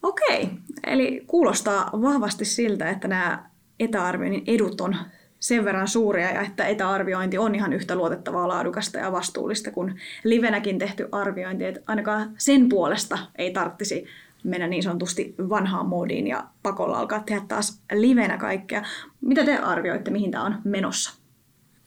Okei, 0.03 0.49
eli 0.87 1.25
kuulostaa 1.27 1.91
vahvasti 1.93 2.45
siltä, 2.45 2.91
että 2.91 3.09
nämä 3.09 3.51
etäarvioinnin 3.81 4.45
edut 4.47 4.81
on 4.81 4.97
sen 5.39 5.65
verran 5.65 5.89
suuria 5.89 6.31
ja 6.31 6.43
että 6.43 6.67
etäarviointi 6.67 7.39
on 7.39 7.55
ihan 7.55 7.73
yhtä 7.73 7.97
luotettavaa, 7.97 8.49
laadukasta 8.49 8.99
ja 8.99 9.13
vastuullista 9.13 9.71
kuin 9.71 10.01
livenäkin 10.25 10.79
tehty 10.79 11.09
arviointi. 11.13 11.65
Että 11.65 11.81
ainakaan 11.87 12.35
sen 12.39 12.69
puolesta 12.69 13.19
ei 13.39 13.51
tarvitsisi 13.51 14.07
mennä 14.47 14.67
niin 14.67 14.83
sanotusti 14.83 15.35
vanhaan 15.49 15.87
moodiin 15.87 16.27
ja 16.27 16.45
pakolla 16.63 16.99
alkaa 16.99 17.21
tehdä 17.21 17.43
taas 17.49 17.83
livenä 17.93 18.39
kaikkea. 18.39 18.83
Mitä 19.21 19.45
te 19.45 19.59
arvioitte, 19.59 20.11
mihin 20.11 20.31
tämä 20.31 20.45
on 20.45 20.57
menossa? 20.65 21.26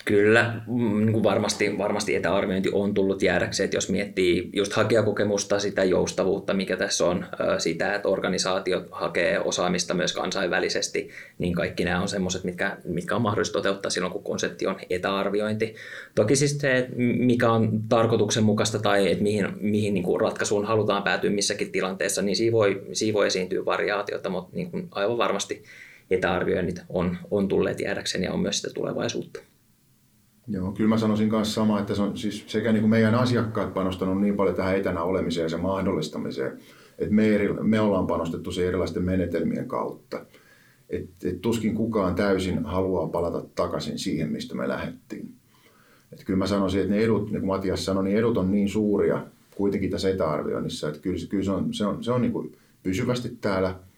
Kyllä, 0.05 0.61
mm, 0.67 0.99
niin 0.99 1.13
kuin 1.13 1.23
varmasti, 1.23 1.77
varmasti 1.77 2.15
etäarviointi 2.15 2.69
on 2.73 2.93
tullut 2.93 3.21
jäädäkseen, 3.21 3.65
että 3.65 3.77
jos 3.77 3.89
miettii 3.89 4.49
just 4.53 4.73
hakijakokemusta, 4.73 5.59
sitä 5.59 5.83
joustavuutta, 5.83 6.53
mikä 6.53 6.77
tässä 6.77 7.05
on, 7.05 7.25
sitä, 7.57 7.95
että 7.95 8.09
organisaatiot 8.09 8.87
hakee 8.91 9.39
osaamista 9.39 9.93
myös 9.93 10.13
kansainvälisesti, 10.13 11.09
niin 11.37 11.53
kaikki 11.53 11.85
nämä 11.85 12.01
on 12.01 12.07
semmoiset, 12.07 12.43
mitkä, 12.43 12.77
mitkä 12.85 13.15
on 13.15 13.21
mahdollista 13.21 13.53
toteuttaa 13.53 13.89
silloin, 13.89 14.13
kun 14.13 14.23
konsepti 14.23 14.67
on 14.67 14.79
etäarviointi. 14.89 15.75
Toki 16.15 16.35
siis 16.35 16.57
se, 16.57 16.89
mikä 16.97 17.51
on 17.51 17.81
tarkoituksenmukaista 17.89 18.79
tai 18.79 19.11
että 19.11 19.23
mihin, 19.23 19.47
mihin 19.61 19.93
niin 19.93 20.03
kuin 20.03 20.21
ratkaisuun 20.21 20.65
halutaan 20.65 21.03
päätyä 21.03 21.29
missäkin 21.29 21.71
tilanteessa, 21.71 22.21
niin 22.21 22.35
siinä 22.35 22.51
voi, 22.51 22.83
siinä 22.93 23.13
voi 23.13 23.27
esiintyä 23.27 23.65
variaatiota, 23.65 24.29
mutta 24.29 24.55
niin 24.55 24.71
kuin 24.71 24.87
aivan 24.91 25.17
varmasti 25.17 25.63
etäarvioinnit 26.11 26.81
on, 26.89 27.17
on 27.31 27.47
tulleet 27.47 27.79
jäädäkseen 27.79 28.23
ja 28.23 28.33
on 28.33 28.39
myös 28.39 28.57
sitä 28.61 28.73
tulevaisuutta. 28.73 29.48
Joo, 30.49 30.71
kyllä 30.71 30.89
mä 30.89 30.97
sanoisin 30.97 31.29
myös 31.29 31.53
sama, 31.53 31.79
että 31.79 31.95
se 31.95 32.01
on 32.01 32.17
siis 32.17 32.43
sekä 32.47 32.71
niin 32.71 32.81
kuin 32.81 32.89
meidän 32.89 33.15
asiakkaat 33.15 33.73
panostanut 33.73 34.21
niin 34.21 34.35
paljon 34.35 34.55
tähän 34.55 34.77
etänä 34.77 35.03
olemiseen 35.03 35.45
ja 35.45 35.49
sen 35.49 35.61
mahdollistamiseen, 35.61 36.59
että 36.99 37.15
me, 37.15 37.35
eri, 37.35 37.53
me 37.53 37.79
ollaan 37.79 38.07
panostettu 38.07 38.51
se 38.51 38.67
erilaisten 38.67 39.03
menetelmien 39.03 39.67
kautta. 39.67 40.25
Et, 40.89 41.09
et 41.23 41.41
tuskin 41.41 41.75
kukaan 41.75 42.15
täysin 42.15 42.65
haluaa 42.65 43.07
palata 43.07 43.45
takaisin 43.55 43.99
siihen, 43.99 44.31
mistä 44.31 44.55
me 44.55 44.67
lähdettiin. 44.67 45.33
Et 46.13 46.23
kyllä 46.23 46.37
mä 46.37 46.47
sanoisin, 46.47 46.81
että 46.81 46.93
ne 46.93 47.01
edut, 47.01 47.31
niin 47.31 47.41
kuin 47.41 47.47
Matias 47.47 47.85
sanoi, 47.85 48.03
niin 48.03 48.17
edut 48.17 48.37
on 48.37 48.51
niin 48.51 48.69
suuria 48.69 49.25
kuitenkin 49.55 49.89
tässä 49.89 50.09
etäarvioinnissa, 50.09 50.87
että 50.87 51.01
kyllä, 51.01 51.19
kyllä 51.29 51.43
se 51.43 51.51
on, 51.51 51.73
se 51.73 51.85
on, 51.85 52.03
se 52.03 52.11
on 52.11 52.21
niin 52.21 52.31
kuin 52.33 52.57
pysyvästi 52.83 53.37
täällä– 53.41 53.75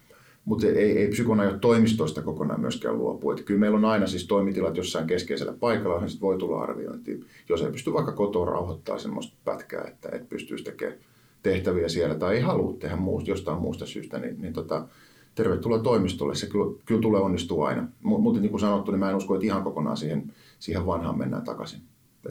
mutta 0.44 0.66
ei, 0.66 0.98
ei 0.98 1.08
psykona 1.08 1.42
ole 1.42 1.58
toimistoista 1.58 2.22
kokonaan 2.22 2.60
myöskään 2.60 2.98
luopu. 2.98 3.30
Että 3.30 3.42
kyllä 3.42 3.60
meillä 3.60 3.78
on 3.78 3.84
aina 3.84 4.06
siis 4.06 4.26
toimitilat 4.26 4.76
jossain 4.76 5.06
keskeisellä 5.06 5.52
paikalla, 5.52 5.94
johon 5.94 6.08
voi 6.20 6.38
tulla 6.38 6.62
arviointiin. 6.62 7.24
Jos 7.48 7.62
ei 7.62 7.72
pysty 7.72 7.92
vaikka 7.92 8.12
kotoa 8.12 8.46
rauhoittaa 8.46 8.98
semmoista 8.98 9.36
pätkää, 9.44 9.84
että 9.88 10.08
et 10.12 10.28
pystyisi 10.28 10.64
tekemään 10.64 10.98
tehtäviä 11.42 11.88
siellä 11.88 12.14
tai 12.14 12.34
ei 12.34 12.40
halua 12.40 12.76
tehdä 12.78 12.96
muusta, 12.96 13.30
jostain 13.30 13.60
muusta 13.60 13.86
syystä, 13.86 14.18
niin, 14.18 14.42
niin 14.42 14.52
tota, 14.52 14.88
tervetuloa 15.34 15.78
toimistolle. 15.78 16.34
Se 16.34 16.46
kyllä, 16.46 16.80
kyllä 16.84 17.00
tulee 17.00 17.20
onnistua 17.20 17.68
aina. 17.68 17.88
Mutta 18.02 18.40
niin 18.40 18.50
kuin 18.50 18.60
sanottu, 18.60 18.90
niin 18.90 18.98
mä 19.00 19.10
en 19.10 19.16
usko, 19.16 19.34
että 19.34 19.46
ihan 19.46 19.62
kokonaan 19.62 19.96
siihen, 19.96 20.32
siihen 20.58 20.86
vanhaan 20.86 21.18
mennään 21.18 21.44
takaisin. 21.44 21.80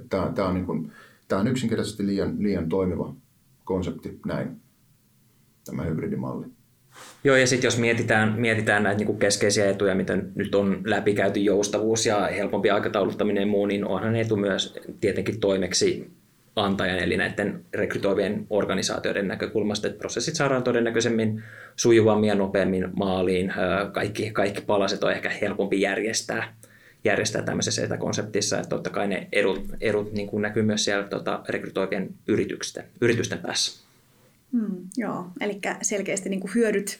Tämä 0.10 0.47
on, 0.47 0.54
niin 0.54 0.65
kuin, 0.65 0.91
on 1.32 1.47
yksinkertaisesti 1.47 2.08
liian, 2.08 2.36
liian 2.39 2.69
toimiva 2.69 3.13
konsepti 3.63 4.19
näin, 4.26 4.62
tämä 5.65 5.84
hybridimalli. 5.84 6.45
Joo, 7.23 7.36
ja 7.36 7.47
sitten 7.47 7.67
jos 7.67 7.77
mietitään, 7.77 8.34
mietitään 8.38 8.84
näitä 8.84 9.04
niin 9.04 9.19
keskeisiä 9.19 9.69
etuja, 9.69 9.95
miten 9.95 10.32
nyt 10.36 10.56
on 10.56 10.82
läpikäyty 10.86 11.39
joustavuus 11.39 12.06
ja 12.06 12.27
helpompi 12.27 12.69
aikatauluttaminen 12.69 13.41
ja 13.41 13.47
muu, 13.47 13.65
niin 13.65 13.86
onhan 13.86 14.15
etu 14.15 14.36
myös 14.36 14.75
tietenkin 15.01 15.39
toimeksi 15.39 16.12
antajan, 16.56 16.99
eli 16.99 17.17
näiden 17.17 17.65
rekrytoivien 17.73 18.47
organisaatioiden 18.49 19.27
näkökulmasta, 19.27 19.88
että 19.88 19.99
prosessit 19.99 20.36
saadaan 20.36 20.63
todennäköisemmin 20.63 21.43
sujuvammin 21.75 22.27
ja 22.27 22.36
nopeammin 22.36 22.89
maaliin. 22.95 23.54
Kaikki, 23.91 24.32
kaikki 24.32 24.62
palaset 24.62 25.04
on 25.04 25.12
ehkä 25.12 25.30
helpompi 25.30 25.82
järjestää, 25.82 26.56
järjestää 27.04 27.41
tämmöisessä 27.41 27.84
etäkonseptissa, 27.84 28.58
että 28.58 28.69
totta 28.69 28.89
kai 28.89 29.08
ne 29.08 29.27
erot, 29.32 29.65
erot 29.82 30.13
niin 30.13 30.27
kuin 30.27 30.41
näkyy 30.41 30.63
myös 30.63 30.86
siellä 30.86 31.08
tota, 31.08 31.39
rekrytoivien 31.49 32.10
yritysten, 32.27 32.84
yritysten 33.01 33.39
päässä. 33.39 33.90
Hmm, 34.52 34.88
joo, 34.98 35.26
eli 35.40 35.60
selkeästi 35.82 36.30
niin 36.30 36.40
kuin 36.40 36.52
hyödyt 36.56 37.00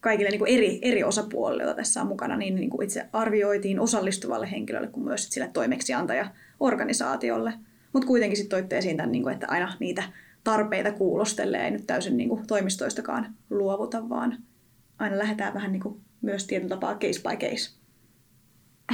kaikille 0.00 0.30
niin 0.30 0.38
kuin 0.38 0.54
eri, 0.54 0.78
eri 0.82 1.04
osapuolille, 1.04 1.62
joita 1.62 1.76
tässä 1.76 2.00
on 2.00 2.06
mukana, 2.06 2.36
niin, 2.36 2.54
niin 2.54 2.70
kuin 2.70 2.84
itse 2.84 3.06
arvioitiin 3.12 3.80
osallistuvalle 3.80 4.50
henkilölle 4.50 4.88
kuin 4.88 5.04
myös 5.04 5.28
sille 5.30 5.50
toimeksiantaja-organisaatiolle– 5.52 7.52
mutta 7.92 8.06
kuitenkin 8.06 8.36
sitten 8.36 8.58
toitte 8.58 8.78
esiin 8.78 8.96
tämän, 8.96 9.12
niin 9.12 9.22
kuin, 9.22 9.34
että 9.34 9.46
aina 9.50 9.72
niitä 9.80 10.02
tarpeita 10.44 10.92
kuulostelee, 10.92 11.64
ei 11.64 11.70
nyt 11.70 11.86
täysin 11.86 12.16
niin 12.16 12.28
kuin, 12.28 12.46
toimistoistakaan 12.46 13.34
luovuta, 13.50 14.08
vaan 14.08 14.36
aina 14.98 15.18
lähdetään 15.18 15.54
vähän 15.54 15.72
niin 15.72 15.82
kuin, 15.82 16.00
myös 16.22 16.46
tietyllä 16.46 16.68
tapaa 16.68 16.94
case 16.94 17.20
by 17.22 17.46
case. 17.46 17.70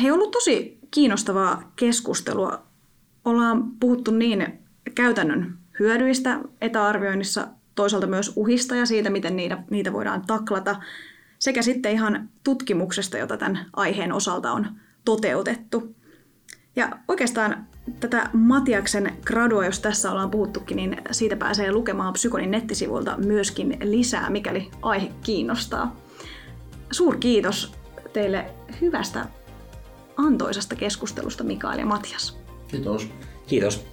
Hei, 0.03 0.11
ollut 0.11 0.31
tosi 0.31 0.79
kiinnostavaa 0.91 1.73
keskustelua. 1.77 2.67
Ollaan 3.25 3.71
puhuttu 3.81 4.11
niin 4.11 4.59
käytännön 4.95 5.59
hyödyistä 5.79 6.41
etäarvioinnissa, 6.61 7.49
toisaalta 7.77 8.07
myös 8.07 8.33
uhista 8.37 8.77
ja 8.77 8.87
siitä, 8.87 9.11
miten 9.11 9.37
niitä, 9.37 9.59
niitä 9.71 9.93
voidaan 9.93 10.23
taklata, 10.27 10.77
sekä 11.39 11.63
sitten 11.63 11.93
ihan 11.93 12.29
tutkimuksesta, 12.45 13.19
jota 13.19 13.37
tämän 13.37 13.67
aiheen 13.73 14.13
osalta 14.13 14.53
on 14.53 14.67
toteutettu. 15.05 15.95
Ja 16.77 16.99
oikeastaan 17.09 17.67
tätä 18.01 18.31
Matiaksen 18.33 19.13
gradua, 19.25 19.65
jos 19.65 19.81
tässä 19.81 20.11
ollaan 20.11 20.31
puhuttukin, 20.31 20.77
niin 20.77 20.97
siitä 21.11 21.37
pääsee 21.37 21.73
lukemaan 21.73 22.13
Psykonin 22.13 22.51
nettisivuilta 22.51 23.17
myöskin 23.17 23.79
lisää, 23.83 24.31
mikäli 24.31 24.71
aihe 24.83 25.13
kiinnostaa. 25.23 25.97
Suur 26.91 27.17
kiitos 27.17 27.73
teille 28.13 28.47
hyvästä 28.81 29.27
antoisasta 30.17 30.77
keskustelusta 30.77 31.45
Mikael 31.45 31.79
ja 31.79 31.87
Matias. 31.87 32.39
Kiitos. 32.69 33.09
Kiitos. 33.47 33.87